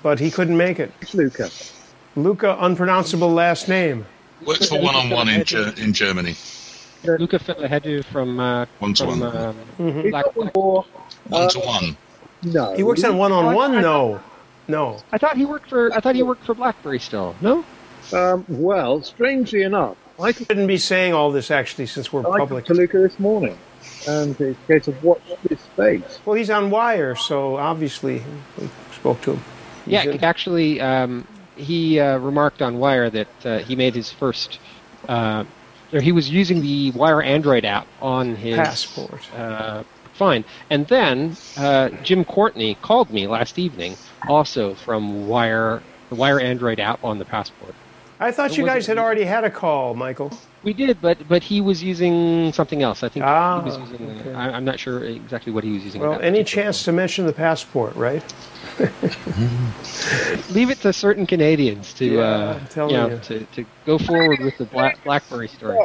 [0.03, 0.93] but he couldn't make it.
[1.15, 1.49] Luca.
[2.17, 4.05] Luca, unpronounceable last name.
[4.45, 6.35] Works for one on one in Ger- in Germany.
[7.05, 9.37] Luca Filahedu from uh, One to from one.
[9.37, 9.57] um,
[10.03, 10.85] He's Black- got one more.
[11.29, 11.97] One to one.
[12.43, 12.75] No.
[12.75, 13.73] He works on one on one.
[13.81, 14.21] No,
[14.67, 15.01] no.
[15.13, 17.35] I thought he worked for I thought he worked for BlackBerry still.
[17.41, 17.65] No.
[18.13, 22.39] Um, well, strangely enough, I talked Shouldn't be saying all this actually, since we're I
[22.39, 22.65] public.
[22.65, 23.57] talked to Luca this morning,
[24.09, 26.19] and it's a case of watch this space.
[26.25, 28.23] Well, he's on Wire, so obviously
[28.59, 29.45] we spoke to him.
[29.85, 34.11] He's Yeah, in- actually, um, he uh, remarked on Wire that uh, he made his
[34.11, 34.59] first.
[35.09, 35.45] Uh,
[35.93, 39.23] or he was using the Wire Android app on his passport.
[39.35, 39.85] Uh,
[40.15, 43.97] fine, and then uh, Jim Courtney called me last evening,
[44.29, 47.75] also from Wire, the Wire Android app on the passport.
[48.21, 50.33] I thought it you guys had already had a call, Michael.
[50.65, 53.03] We did, but but he was using something else.
[53.05, 54.11] I think Ah, he was using.
[54.21, 54.33] okay.
[54.35, 56.01] I, I'm not sure exactly what he was using.
[56.01, 58.23] Well, any particular chance to mention the passport, right?
[60.51, 62.21] Leave it to certain Canadians to Yeah,
[62.77, 63.19] uh, you know, you.
[63.19, 65.79] to to go forward with the Black, BlackBerry story.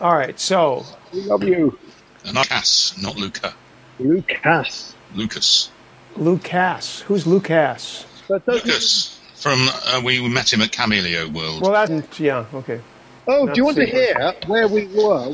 [0.00, 1.78] All right, so We love you,
[2.24, 3.54] And not Cass, not Luca.
[3.98, 4.94] Lucas.
[5.14, 5.70] Lucas.
[6.16, 7.00] Lucas.
[7.02, 8.06] Who's Lucas?
[8.28, 9.13] But Lucas.
[9.44, 11.60] From uh, we we met him at Kamailio World.
[11.60, 12.80] Well, that's yeah, okay.
[13.28, 13.98] Oh, Not do you want to super.
[13.98, 15.26] hear where we were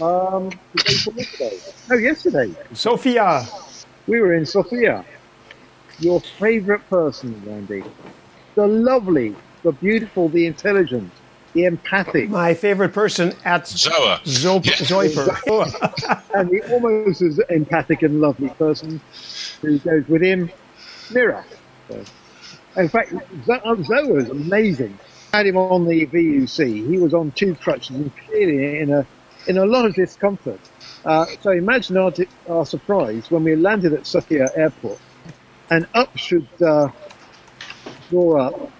[0.00, 1.58] um, the day before yesterday?
[1.90, 2.54] No, yesterday.
[2.72, 3.44] Sophia.
[4.06, 5.04] We were in Sofia.
[5.98, 7.82] Your favourite person, Randy.
[8.54, 9.34] The lovely,
[9.64, 11.10] the beautiful, the intelligent,
[11.52, 14.20] the empathic, My favorite person at Zoa.
[14.22, 14.74] Zop- Yeah.
[14.74, 16.22] Zoiper.
[16.34, 19.00] and the almost as empathic and lovely person
[19.62, 20.48] who goes with him,
[21.12, 21.44] Mira.
[21.88, 22.04] So,
[22.78, 23.10] in fact,
[23.44, 24.98] Zo- Zoa was amazing.
[25.32, 26.88] I Had him on the VUC.
[26.88, 29.06] He was on two crutches and clearly in a
[29.46, 30.60] in a lot of discomfort.
[31.04, 32.12] Uh, so imagine our,
[32.48, 35.00] our surprise when we landed at Sofia Airport,
[35.70, 36.88] and up should uh,
[38.10, 38.70] draw up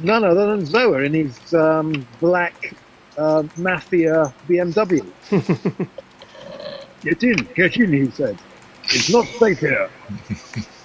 [0.00, 2.74] none other than Zoa in his um, black
[3.16, 5.12] uh, mafia BMW.
[7.02, 8.36] Get in, get in, he said.
[8.84, 9.90] It's not safe here.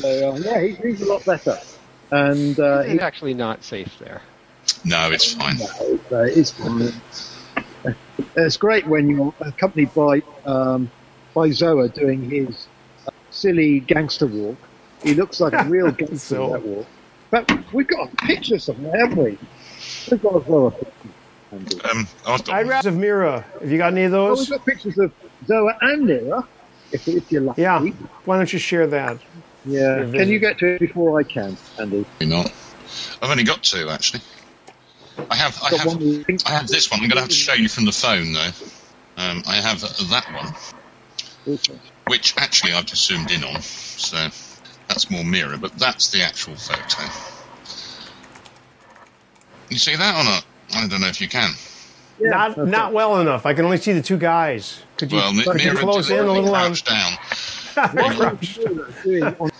[0.00, 1.58] so, uh, yeah, he, he's a lot better.
[2.10, 4.22] And uh, he, It's actually not safe there.
[4.84, 5.56] No, it's fine.
[5.60, 6.92] uh, it's fine.
[8.36, 10.90] It's great when you're accompanied by um,
[11.34, 12.66] by Zoa doing his
[13.06, 14.56] uh, silly gangster walk.
[15.02, 16.52] He looks like a real gangster in Zoa.
[16.52, 16.86] that walk.
[17.30, 19.38] But we've got a picture somewhere, haven't we?
[20.10, 21.90] We've got a Zoa picture.
[21.90, 23.44] Um, I've got I'd rather of Mira.
[23.60, 24.38] Have you got any of those?
[24.38, 25.12] Oh, we've got pictures of
[25.46, 26.46] Zoa and Nira,
[26.92, 27.62] if, if you're lucky.
[27.62, 27.80] Yeah.
[28.24, 29.18] Why don't you share that?
[29.64, 30.08] Yeah.
[30.12, 32.04] Can you get to it before I can, Andy?
[32.04, 32.52] Probably not.
[33.22, 34.22] I've only got two actually.
[35.30, 37.00] I have I have one I have this one.
[37.00, 38.50] I'm going to have to show you from the phone though.
[39.16, 41.58] Um, I have that one,
[42.06, 44.16] which actually I've just zoomed in on, so
[44.88, 47.02] that's more mirror, but that's the actual photo.
[49.68, 50.44] You see that or not?
[50.74, 51.52] I don't know if you can.
[52.18, 53.44] Yeah, not that's not well enough.
[53.46, 54.82] I can only see the two guys.
[54.96, 56.72] Could you, Well, mi- could you close in a little on?
[56.72, 57.12] down.
[57.76, 59.02] It.
[59.04, 59.50] Doing on-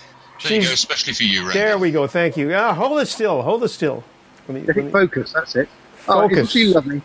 [0.42, 1.58] There you go, especially for you, Randy.
[1.58, 2.06] There we go.
[2.06, 2.50] Thank you.
[2.50, 3.42] Yeah, hold it still.
[3.42, 4.02] Hold it still.
[4.48, 5.68] Let me, let me- focus, that's it.
[6.08, 6.50] Oh, isn't Focus.
[6.50, 7.02] she lovely?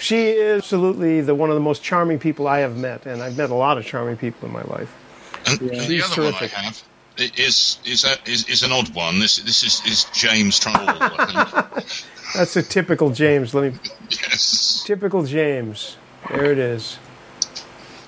[0.00, 3.38] She is absolutely the one of the most charming people I have met, and I've
[3.38, 4.94] met a lot of charming people in my life.
[5.46, 6.82] And and the She's other one I have
[7.18, 9.18] i- is is a, is, is an odd one.
[9.18, 10.74] This this is, is James Troll.
[10.78, 11.66] I.
[12.34, 13.54] That's a typical James.
[13.54, 13.78] Let me
[14.10, 14.82] yes.
[14.86, 15.96] typical James.
[16.28, 16.98] There it is.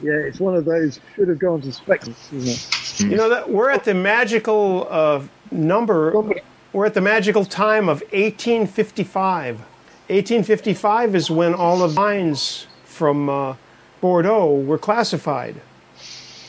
[0.03, 3.11] Yeah, it's one of those should have gone to Spectrum, isn't it?
[3.11, 6.13] You know that we're at the magical uh, number.
[6.73, 9.59] We're at the magical time of 1855.
[10.09, 13.57] 1855 is when all of wines from uh,
[14.01, 15.61] Bordeaux were classified.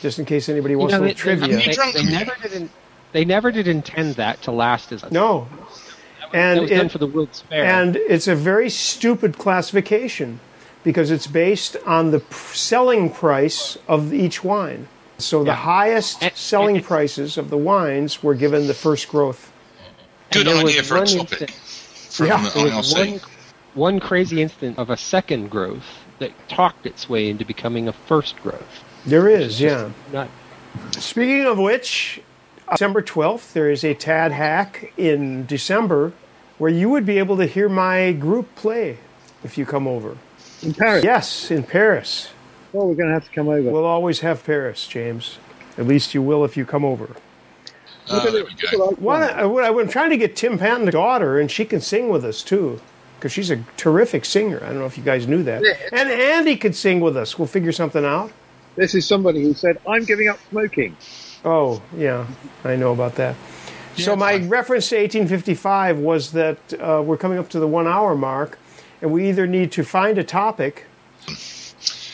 [0.02, 1.48] Just in case anybody wants You know, a they, trivia.
[1.58, 2.54] They, You they never did.
[2.54, 2.70] In,
[3.14, 5.48] they never did intend that to last as no,
[6.20, 7.64] that and was done for the World's Fair.
[7.64, 10.40] and it's a very stupid classification
[10.88, 12.22] because it's based on the
[12.54, 14.88] selling price of each wine.
[15.18, 15.56] So the Yeah.
[15.56, 19.52] highest And- selling and- prices of the wines were given the first growth.
[20.32, 23.12] Good there was idea for a one topic from Yeah, the There was IRC.
[23.12, 23.22] one,
[23.74, 25.84] one crazy instant of a second growth
[26.20, 28.82] that talked its way into becoming a first growth.
[29.06, 29.90] There is, yeah.
[30.14, 30.30] Not
[30.92, 32.22] Speaking of which,
[32.72, 36.14] December 12th, there is a TADHack in December
[36.60, 39.00] where you would be able to hear my group play
[39.44, 40.16] if you come over.
[40.64, 41.04] In Paris.
[41.04, 42.30] Yes, in Paris.
[42.74, 43.62] Well, we're going to have to come over.
[43.70, 45.38] We'll always have Paris, James.
[45.78, 47.16] At least you will if you come over.
[48.10, 48.90] Ah, there we Look at go.
[48.90, 49.24] that What one.
[49.24, 52.24] I, what I- I'm trying to get Tim Panton's daughter, and she can sing with
[52.26, 52.82] us too,
[53.18, 54.60] because she's a terrific singer.
[54.64, 55.64] I don't know if you guys knew that.
[55.92, 57.38] And Andy could sing with us.
[57.38, 58.32] We'll figure something out.
[58.76, 60.96] This is somebody who said, I'm giving up smoking.
[61.44, 62.28] Oh, yeah,
[62.64, 63.36] I know about that.
[63.98, 64.50] so my fine.
[64.50, 68.58] reference to 1855 was that uh, we're coming up to the one hour mark,
[69.02, 70.86] and we either need to find a topic.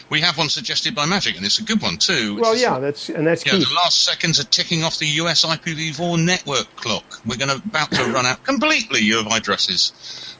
[0.09, 2.37] We have one suggested by Magic, and it's a good one too.
[2.39, 3.63] Well, yeah, that's and that's Yeah, key.
[3.63, 7.19] the last seconds are ticking off the US IPv4 network clock.
[7.25, 9.91] We're going to about to run out completely of addresses.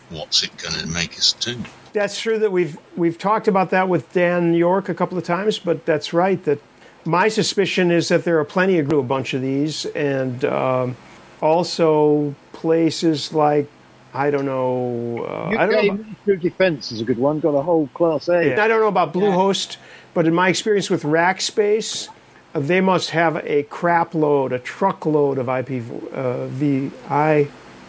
[0.10, 1.58] What's it going to make us do?
[1.94, 5.58] That's true that we've we've talked about that with Dan York a couple of times,
[5.58, 6.44] but that's right.
[6.44, 6.60] That
[7.06, 10.98] my suspicion is that there are plenty of a bunch of these, and um,
[11.42, 13.68] also places like
[14.14, 15.26] I don't know.
[15.28, 15.78] Uh, I don't know.
[15.80, 17.40] UK About, Ministry Defence is a good one.
[17.40, 18.54] Got a whole class A.
[18.54, 19.78] I don't know about Bluehost,
[20.14, 22.10] but in my experience with Rackspace,
[22.54, 25.84] uh, they must have a crap load, a truckload of IP
[26.14, 26.48] uh,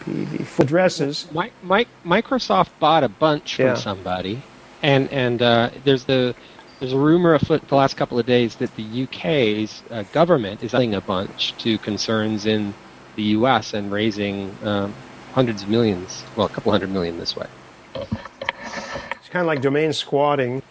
[0.05, 1.27] IPv4 addresses.
[1.31, 3.73] Mi- Mi- Microsoft bought a bunch from Yeah.
[3.75, 4.41] somebody,
[4.81, 6.33] and and uh, there's the
[6.79, 10.71] there's a rumor afoot the last couple of days that the UK's uh, government is
[10.71, 12.73] selling a bunch to concerns in
[13.15, 14.93] the US and raising um,
[15.35, 17.45] hundreds of millions, well, a couple hundred million this way.
[17.93, 20.63] It's kind of like domain squatting.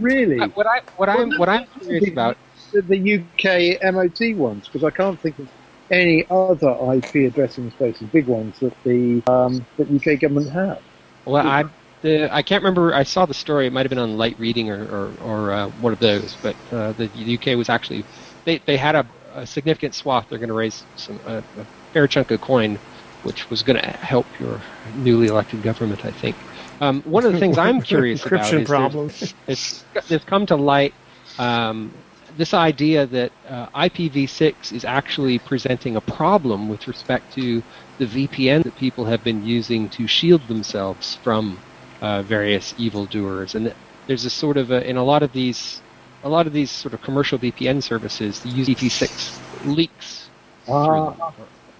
[0.00, 0.40] Really?
[0.40, 2.38] Uh, What I what I'm what I'm curious about
[2.72, 5.48] The, the UK MOT ones, because I can't think of
[5.90, 10.80] any other IP addressing spaces, big ones that the um, that UK government have.
[11.26, 11.64] Well, I
[12.00, 12.94] the I can't remember.
[12.94, 13.66] I saw the story.
[13.66, 16.36] It might have been on Light Reading or or, or uh, one of those.
[16.42, 18.04] But uh, the UK was actually
[18.46, 20.26] they they had a, a significant swath.
[20.30, 22.78] They're going to raise some a, a fair chunk of coin,
[23.26, 24.60] which was going to help your
[24.94, 26.04] newly elected government.
[26.04, 26.36] I think.
[26.80, 29.08] Um, one of the things I'm curious about is problem.
[29.08, 30.94] there's- it's, it's come to light
[31.38, 31.92] um,
[32.36, 37.62] this idea that uh, IPv6 is actually presenting a problem with respect to
[37.98, 41.58] the VPN that people have been using to shield themselves from
[42.02, 43.54] uh, various evildoers.
[43.54, 45.80] And that there's a sort of a, in a lot of these,
[46.24, 50.28] a lot of these sort of commercial VPN services, the use IPv6 leaks.
[50.68, 51.32] I-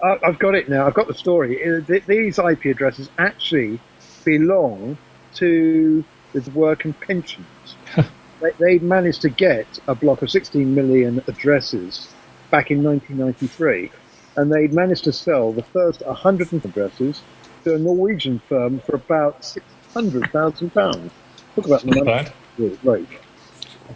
[0.03, 0.85] I've got it now.
[0.87, 1.61] I've got the story.
[1.63, 3.79] Uh, th- These IP addresses actually
[4.25, 4.97] belong
[5.35, 7.47] to the work and pensions.
[8.41, 12.13] they, they managed to get a block of 16 million addresses
[12.51, 13.91] back in 1993,
[14.35, 17.21] and they managed to sell the first 100 addresses
[17.63, 21.11] to a Norwegian firm for about 600,000 pounds.
[21.55, 22.77] Talk about the Not money.
[22.83, 23.07] Right.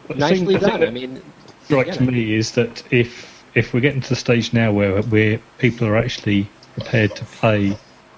[0.07, 0.79] But the thing- Nicely thing done.
[0.79, 1.21] that I mean,
[1.65, 2.05] strikes yeah.
[2.09, 5.97] me is that if if we're getting to the stage now where where people are
[5.97, 7.75] actually prepared to pay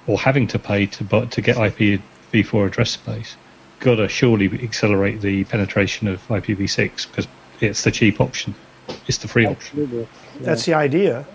[0.08, 3.36] or having to pay to bu- to get IPv4 address space,
[3.80, 7.28] got to surely accelerate the penetration of IPv6 because
[7.60, 8.54] it's the cheap option,
[9.08, 9.80] it's the free option.
[9.80, 10.08] Absolutely.
[10.42, 11.26] That's the idea.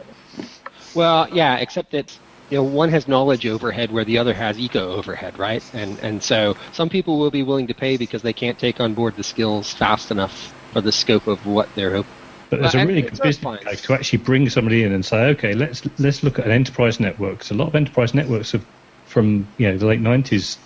[0.94, 2.16] Well, yeah, except that
[2.50, 5.62] you know one has knowledge overhead where the other has eco overhead, right?
[5.72, 8.94] And and so some people will be willing to pay because they can't take on
[8.94, 12.17] board the skills fast enough for the scope of what they're hoping.
[12.50, 15.26] But there's Well, a really good business case to actually bring somebody in and say,
[15.30, 17.40] okay, let's let's look at an enterprise network.
[17.40, 18.64] 'Cause a lot of enterprise networks have,
[19.06, 20.56] from you know the late '90s,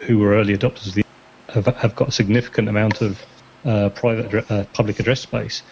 [0.00, 1.04] who were early adopters of the,
[1.50, 3.22] have, have got a significant amount of
[3.64, 5.62] uh, private uh, public address space.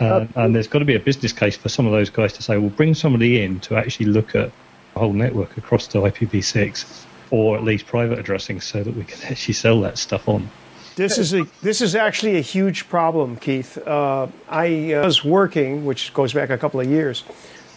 [0.00, 2.42] Uh, and there's got to be a business case for some of those guys to
[2.42, 4.50] say, well, bring somebody in to actually look at
[4.92, 9.22] the whole network across to IPv6, or at least private addressing, so that we can
[9.30, 10.50] actually sell that stuff on.
[10.96, 13.76] This is a this is actually a huge problem, Keith.
[13.86, 17.22] Uh, I uh, was working, which goes back a couple of years.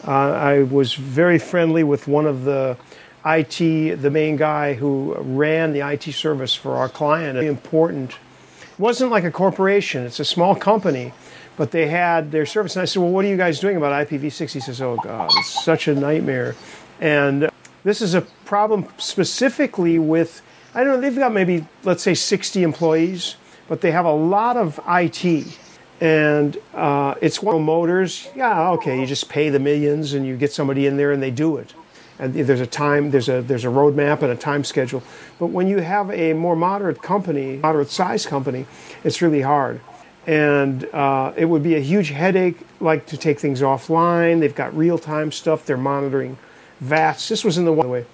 [0.07, 2.77] Uh, I was very friendly with one of the
[3.25, 3.57] IT,
[4.01, 7.33] the main guy who ran the IT service for our client.
[7.33, 8.11] Very important.
[8.11, 11.11] It wasn't like a corporation; it's a small company,
[11.57, 12.77] but they had their service.
[12.77, 15.29] And I said, "Well, what are you guys doing about IPv6?" He says, "Oh God,
[15.39, 16.55] it's such a nightmare."
[17.01, 17.49] And
[17.83, 20.41] this is a problem specifically with
[20.73, 23.35] I don't know, they've got maybe, let's say, 60 employees,
[23.67, 25.57] but they have a lot of IT.
[25.99, 28.29] And uh, it's one motors.
[28.35, 31.31] Yeah, okay, you just pay the millions and you get somebody in there and they
[31.31, 31.73] do it.
[32.19, 35.01] And there's a time, there's a there's a roadmap and a time schedule.
[35.39, 38.65] But when you have a more moderate company, moderate size company,
[39.03, 39.79] it's really hard.
[40.27, 44.41] And uh, it would be a huge headache, like to take things offline.
[44.41, 45.65] They've got real time stuff.
[45.65, 46.37] They're monitoring
[46.83, 47.29] VATs.
[47.29, 48.05] This was in the one way.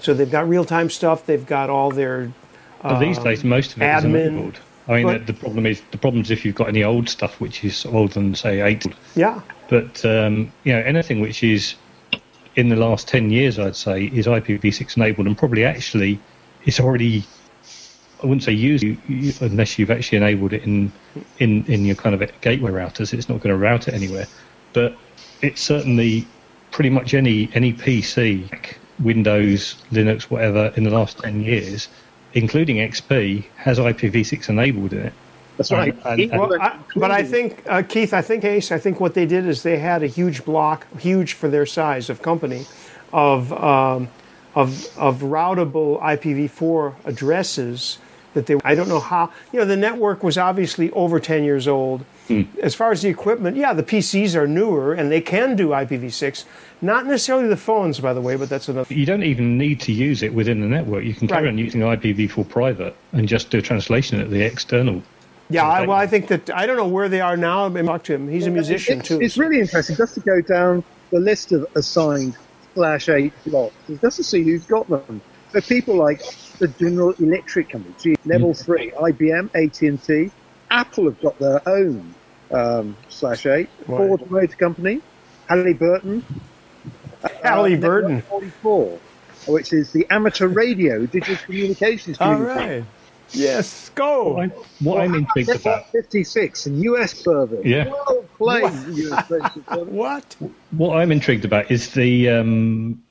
[0.00, 1.24] So they've got real time stuff.
[1.26, 2.32] They've got all their
[2.82, 4.58] But these days, most of it is admin, enabled.
[4.86, 7.08] I mean, but- the, the problem is the problem is if you've got any old
[7.08, 8.84] stuff which is older than say eight.
[9.14, 9.40] yeah.
[9.68, 11.74] But um, you know, anything which is
[12.56, 16.20] in the last ten years, I'd say, is IPv6 enabled, and probably actually
[16.64, 17.24] it's already.
[18.22, 18.96] I wouldn't say you,
[19.40, 20.92] unless you've actually enabled it in,
[21.38, 23.12] in in your kind of gateway routers.
[23.12, 24.26] It's not going to route it anywhere,
[24.72, 24.96] but
[25.42, 26.26] it's certainly
[26.70, 28.50] pretty much any any PC,
[29.02, 31.88] Windows, Linux, whatever, in the last ten years,
[32.34, 35.12] including XP, has IPv6 enabled in it.
[35.56, 35.94] That's right.
[36.04, 39.14] And- and- Well, I, but I think uh, Keith, I think Ace, I think what
[39.14, 42.66] they did is they had a huge block, huge for their size of company,
[43.12, 44.08] of um,
[44.56, 47.98] of of routable IPv4 addresses
[48.34, 48.56] that they.
[48.64, 49.30] I don't know how.
[49.52, 52.04] You know, the network was obviously over ten years old.
[52.62, 56.44] As far as the equipment, yeah, the PCs are newer and they can do IPv6.
[56.82, 58.92] Not necessarily the phones, by the way, but that's another.
[58.92, 61.04] You don't even need to use it within the network.
[61.04, 61.48] You can carry Right.
[61.48, 65.02] on using IPv4 private and just do a translation at the external.
[65.50, 67.68] Yeah, I, well, I think that I don't know where they are now.
[67.68, 68.28] Maybe talk to him.
[68.28, 69.20] He's a musician it's, too.
[69.20, 72.36] It's really interesting just to go down the list of assigned
[72.74, 75.20] slash eight blocks, just to see who's got them.
[75.52, 76.22] So people like
[76.58, 80.30] the General Electric Company, G, Level Three, IBM, AT and T,
[80.70, 82.14] Apple have got their own
[82.50, 83.68] um, slash eight.
[83.86, 84.08] Right.
[84.08, 85.02] Ford Motor Company,
[85.48, 86.24] Halliburton,
[87.44, 88.16] Halliburton.
[88.16, 88.98] Network 44,
[89.46, 92.16] which is the amateur radio digital communications.
[92.20, 92.86] All community.
[93.30, 94.34] Yes, go.
[94.34, 94.48] What, I,
[94.80, 97.64] what I'm intrigued about, 56 and US service.
[97.64, 97.88] Yeah.
[97.88, 99.56] Well played, US service.
[99.66, 100.36] What?
[100.70, 103.02] what I'm intrigued about is the um,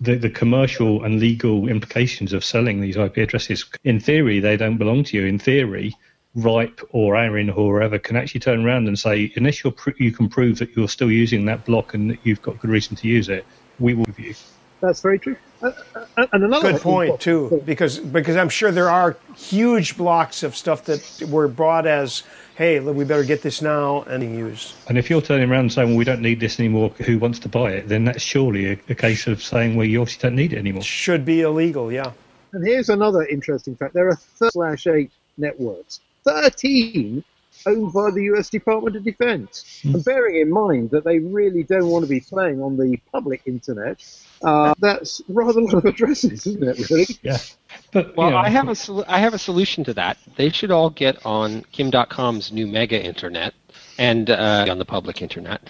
[0.00, 3.64] the, the commercial and legal implications of selling these IP addresses.
[3.84, 5.26] In theory, they don't belong to you.
[5.26, 5.94] In theory,
[6.34, 10.12] RIPE or ARIN or whoever can actually turn around and say, unless you're pr- you
[10.12, 13.08] can prove that you're still using that block and that you've got good reason to
[13.08, 13.44] use it,
[13.80, 14.34] we will give you.
[14.80, 15.36] That's very true.
[15.62, 20.42] Uh, uh, and another Good point too, because because I'm sure there are huge blocks
[20.42, 22.22] of stuff that were brought as,
[22.56, 24.74] hey, we better get this now and being used.
[24.88, 27.38] And if you're turning around and saying, well, we don't need this anymore, who wants
[27.40, 27.88] to buy it?
[27.88, 30.82] Then that's surely a, a case of saying, well, you obviously don't need it anymore.
[30.82, 32.12] Should be illegal, yeah.
[32.52, 34.18] And here's another interesting fact: there are
[34.50, 37.22] slash eight networks, thirteen
[37.66, 38.50] owned by the U.S.
[38.50, 39.80] Department of Defense.
[39.84, 43.42] And bearing in mind that they really don't want to be playing on the public
[43.46, 44.02] internet,
[44.42, 46.90] uh, that's rather a lot of addresses, isn't it?
[46.90, 47.06] Really?
[47.22, 47.38] Yeah.
[47.92, 50.18] But Well, know, I have a sol- I have a solution to that.
[50.36, 53.54] They should all get on Kim Dotcom's new mega internet
[53.98, 55.60] and uh, on the public internet,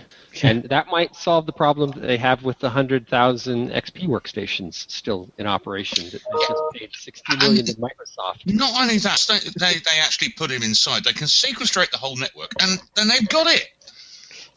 [0.43, 4.89] and that might solve the problem that they have with the hundred thousand XP workstations
[4.91, 8.47] still in operation that they just paid sixty million to Microsoft.
[8.47, 11.05] Not only that, they, they, they actually put him inside.
[11.05, 13.69] They can sequestrate the whole network, and then they've got it.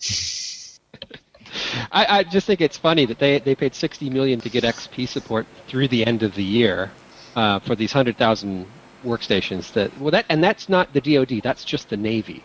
[1.92, 5.08] I, I just think it's funny that they they paid sixty million to get XP
[5.08, 6.92] support through the end of the year
[7.36, 8.68] uh, for these hundred thousand
[9.04, 9.74] workstations.
[9.74, 11.42] That well, that and that's not the DoD.
[11.44, 12.44] That's just the Navy.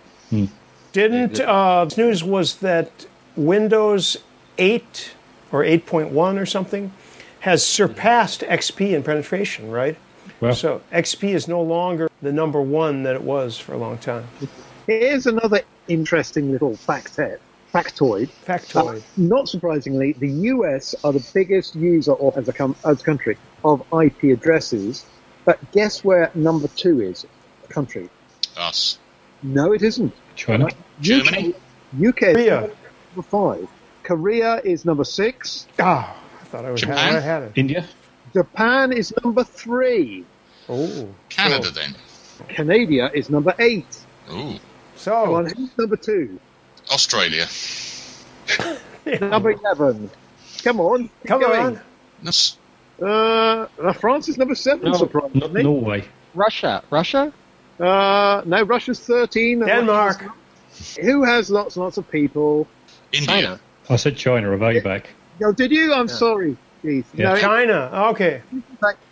[0.92, 3.06] Didn't uh, news was that
[3.38, 4.16] Windows
[4.58, 5.14] 8
[5.52, 6.92] or 8.1 or something
[7.40, 9.96] has surpassed XP in penetration, right?
[10.40, 10.54] Well.
[10.54, 14.26] So XP is no longer the number one that it was for a long time.
[14.86, 17.38] Here's another interesting little factet,
[17.72, 18.30] factoid.
[18.44, 18.98] Factoid.
[18.98, 23.04] Uh, not surprisingly, the US are the biggest user of, as, a com- as a
[23.04, 25.06] country of IP addresses.
[25.44, 27.24] But guess where number two is?
[27.68, 28.08] Country.
[28.56, 28.98] Us.
[29.42, 30.12] No, it isn't.
[30.34, 30.68] China.
[31.00, 31.54] Germany?
[31.94, 32.70] UK is Korea.
[33.18, 33.68] Number five.
[34.04, 35.66] Korea is number six.
[35.78, 37.16] Ah, I thought I was Japan?
[37.16, 37.52] I had it.
[37.56, 37.84] India.
[38.32, 40.24] Japan is number three.
[40.68, 41.94] Oh, Canada, then.
[42.48, 43.98] Canada is number eight.
[44.30, 44.54] Ooh.
[44.96, 46.38] so on, who's number two?
[46.90, 47.46] Australia.
[49.20, 50.10] Number 11.
[50.64, 51.10] Come on.
[51.26, 51.60] come going.
[51.60, 51.80] on.
[52.22, 52.56] That's,
[53.00, 55.62] Uh, uh, France is number seven, No, not surprisingly.
[55.62, 56.04] Norway.
[56.34, 57.32] Russia, Russia.
[57.80, 59.60] Uh, no, Russia's 13.
[59.64, 60.20] Denmark.
[60.22, 62.66] Russia's- Who has lots and lots of people?
[63.12, 63.26] India.
[63.26, 63.60] China.
[63.90, 65.10] I said China a way back.
[65.42, 65.92] Oh, did you?
[65.92, 67.08] I'm sorry, Keith.
[67.14, 67.34] Yeah.
[67.34, 67.90] No, China.
[68.10, 68.42] Okay.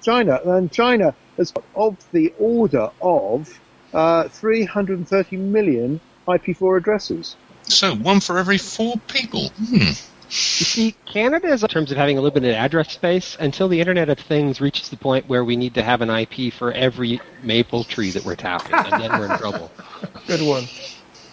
[0.03, 0.41] China.
[0.45, 3.61] And China has got of the order of
[3.95, 7.37] uh, 330 million IP4 addresses.
[7.65, 9.49] So one for every four people.
[9.49, 9.93] Hmm.
[10.29, 14.09] You see, Canada is in terms of having a limited address space until the Internet
[14.09, 17.85] of Things reaches the point where we need to have an IP for every maple
[17.85, 19.71] tree that we're tapping, and then we're in trouble.
[20.27, 20.65] Good one.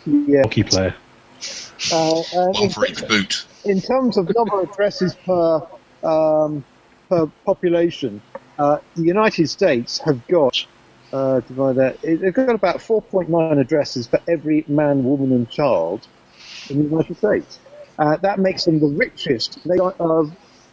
[0.06, 0.44] Yeah.
[0.44, 0.96] Hockey player.
[1.92, 3.46] Uh, and One in, for each boot.
[3.66, 5.62] in terms of number of addresses per
[6.04, 6.64] um,
[7.10, 8.22] per population,
[8.58, 10.66] uh, the United States have got
[11.12, 12.02] uh, divide that.
[12.02, 16.08] They've got about 4.9 addresses for every man, woman, and child
[16.70, 17.60] in the United States.
[18.00, 20.24] Uh, that makes them the richest uh,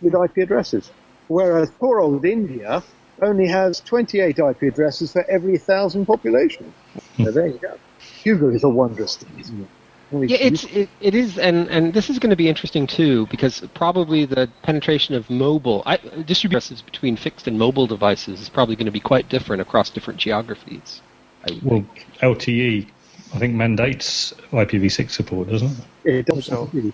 [0.00, 0.90] with IP addresses.
[1.28, 2.82] Whereas poor old India
[3.20, 6.72] only has 28 IP addresses for every thousand population.
[7.18, 7.78] So there you go.
[8.24, 9.68] Google is a wondrous thing, isn't it?
[10.12, 13.26] Only Yeah, it's it, it is, and and this is going to be interesting too
[13.26, 18.76] because probably the penetration of mobile I, distributions between fixed and mobile devices is probably
[18.76, 21.00] going to be quite different across different geographies.
[21.48, 22.06] I Well, think.
[22.20, 22.88] LTE,
[23.34, 25.70] I think mandates IPv6 support, doesn't
[26.04, 26.14] it?
[26.16, 26.92] It does So- indeed.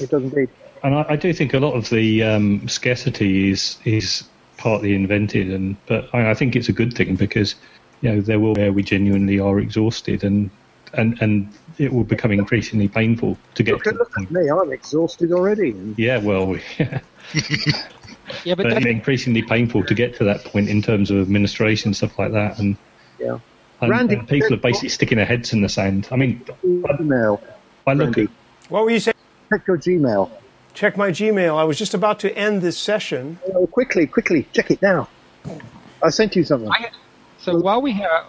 [0.00, 0.48] It does indeed.
[0.82, 4.24] And I, I do think a lot of the um, scarcity is is
[4.58, 7.54] partly invented, and but I, I think it's a good thing because
[8.02, 10.50] you know there will where we genuinely are exhausted, and
[10.96, 14.28] and and it will become increasingly painful to get Look, to at- look point.
[14.28, 15.74] at me, I'm exhausted already.
[15.96, 17.00] Yeah, well, yeah.
[18.44, 22.18] yeah, but but increasingly painful to get to that point in terms of administration stuff
[22.18, 22.76] like that, and
[23.18, 23.38] yeah.
[23.80, 26.08] and, Randy, and people are basically sticking their heads in the sand.
[26.10, 27.42] I mean, Email.
[27.86, 29.14] I look Randy, at What were you saying?
[29.50, 30.30] check your Gmail.
[30.74, 31.56] Check my Gmail.
[31.56, 33.38] I was just about to end this session.
[33.54, 35.08] Oh, quickly, quickly, check it now.
[36.02, 36.68] I sent you something.
[36.70, 36.90] I,
[37.38, 38.24] so while we have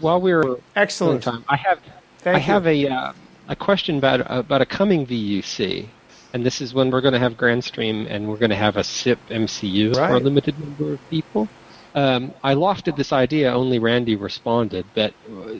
[0.00, 1.22] while we were Excellent.
[1.22, 1.80] time, I have
[2.20, 2.44] Thank I you.
[2.44, 3.12] have a uh,
[3.48, 5.88] a question about about a coming VUC,
[6.34, 8.84] and this is when we're going to have Grandstream and we're going to have a
[8.84, 11.48] SIP MCU for a limited number of people.
[11.94, 13.52] Um, I lofted this idea.
[13.52, 15.14] Only Randy responded, but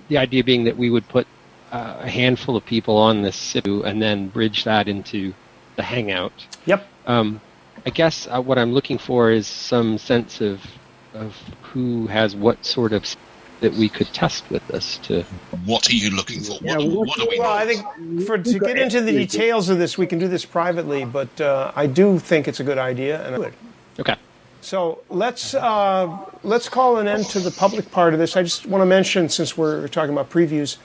[0.09, 1.27] the idea being that we would put
[1.73, 5.33] uh, a handful of people on this SIP and then bridge that into
[5.77, 6.47] the Hangout.
[6.67, 6.87] Yep.
[7.07, 7.41] Um,
[7.87, 10.61] I guess uh, what I'm looking for is some sense of
[11.15, 13.05] of who has what sort of
[13.61, 15.23] that we could test with this to
[15.65, 16.59] What are you looking for?
[16.63, 19.69] Yeah, What, what- what are we Well, I think for to get into the details
[19.69, 21.05] of this, we can do this privately.
[21.05, 23.53] But uh, I do think it's a good idea, and I would.
[23.99, 24.17] okay.
[24.63, 28.37] So let's uh, let's call an end to the public part of this.
[28.37, 30.77] I just want to mention, since we're talking about previews,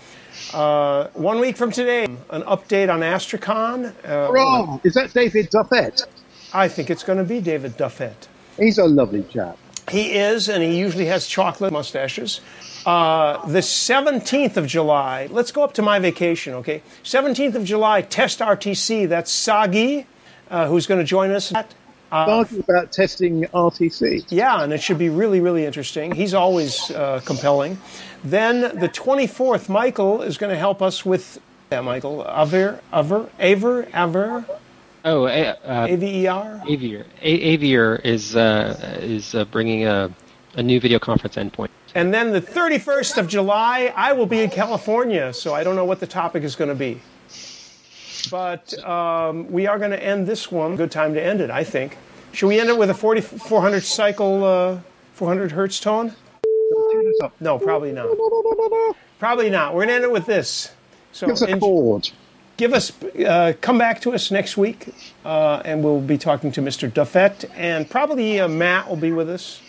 [0.53, 3.93] uh, one week from today, an update on Astricon.
[4.05, 4.80] Uh, Hurrah!
[4.86, 6.05] Is that David Duffett?
[6.53, 8.28] I think it's going to be David Duffett.
[8.57, 9.57] He's a lovely chap.
[9.89, 12.41] He is, and he usually has chocolate mustaches.
[12.86, 16.81] Uh, the 17th of July, let's go up to my vacation, okay?
[17.03, 19.07] 17th of July, Test RTC.
[19.09, 20.05] That's Tsahi,
[20.49, 21.53] uh, who's going to join us.
[21.53, 21.73] At,
[22.11, 24.25] uh, Talking about testing RTC.
[24.29, 26.13] yeah, and it should be really, really interesting.
[26.13, 27.79] He's always uh, compelling.
[28.23, 31.39] Then the 24th, Michael is going to help us with.
[31.71, 32.23] Yeah, Michael.
[32.27, 34.45] Aver, Aver, Aver, Aver,
[35.06, 35.56] Oh, uh,
[35.88, 36.64] A-V-E-R.
[36.66, 37.06] Avier.
[37.22, 40.12] A- Avier is uh, is uh, bringing a,
[40.56, 41.70] a new video conference endpoint.
[41.93, 45.86] And then the 31st of July, I will be in California, so I don't know
[45.86, 46.99] what the topic is going to be.
[48.32, 50.76] But um, we are going to end this one.
[50.76, 51.97] Good time to end it, I think.
[52.34, 54.80] Should we end it with a 40, 400 cycle, uh,
[55.14, 56.14] 400 hertz tone?
[56.91, 57.34] Tune us up.
[57.39, 58.08] No, probably not.
[59.20, 59.74] Probably not.
[59.76, 60.72] We're going to end it with this.
[61.12, 62.10] So Give us a en- chord.
[62.58, 64.93] Give us, uh, come back to us next week,
[65.24, 66.89] uh, and we'll be talking to Mr.
[66.89, 69.62] Duffett, and probably uh, Matt will be with us,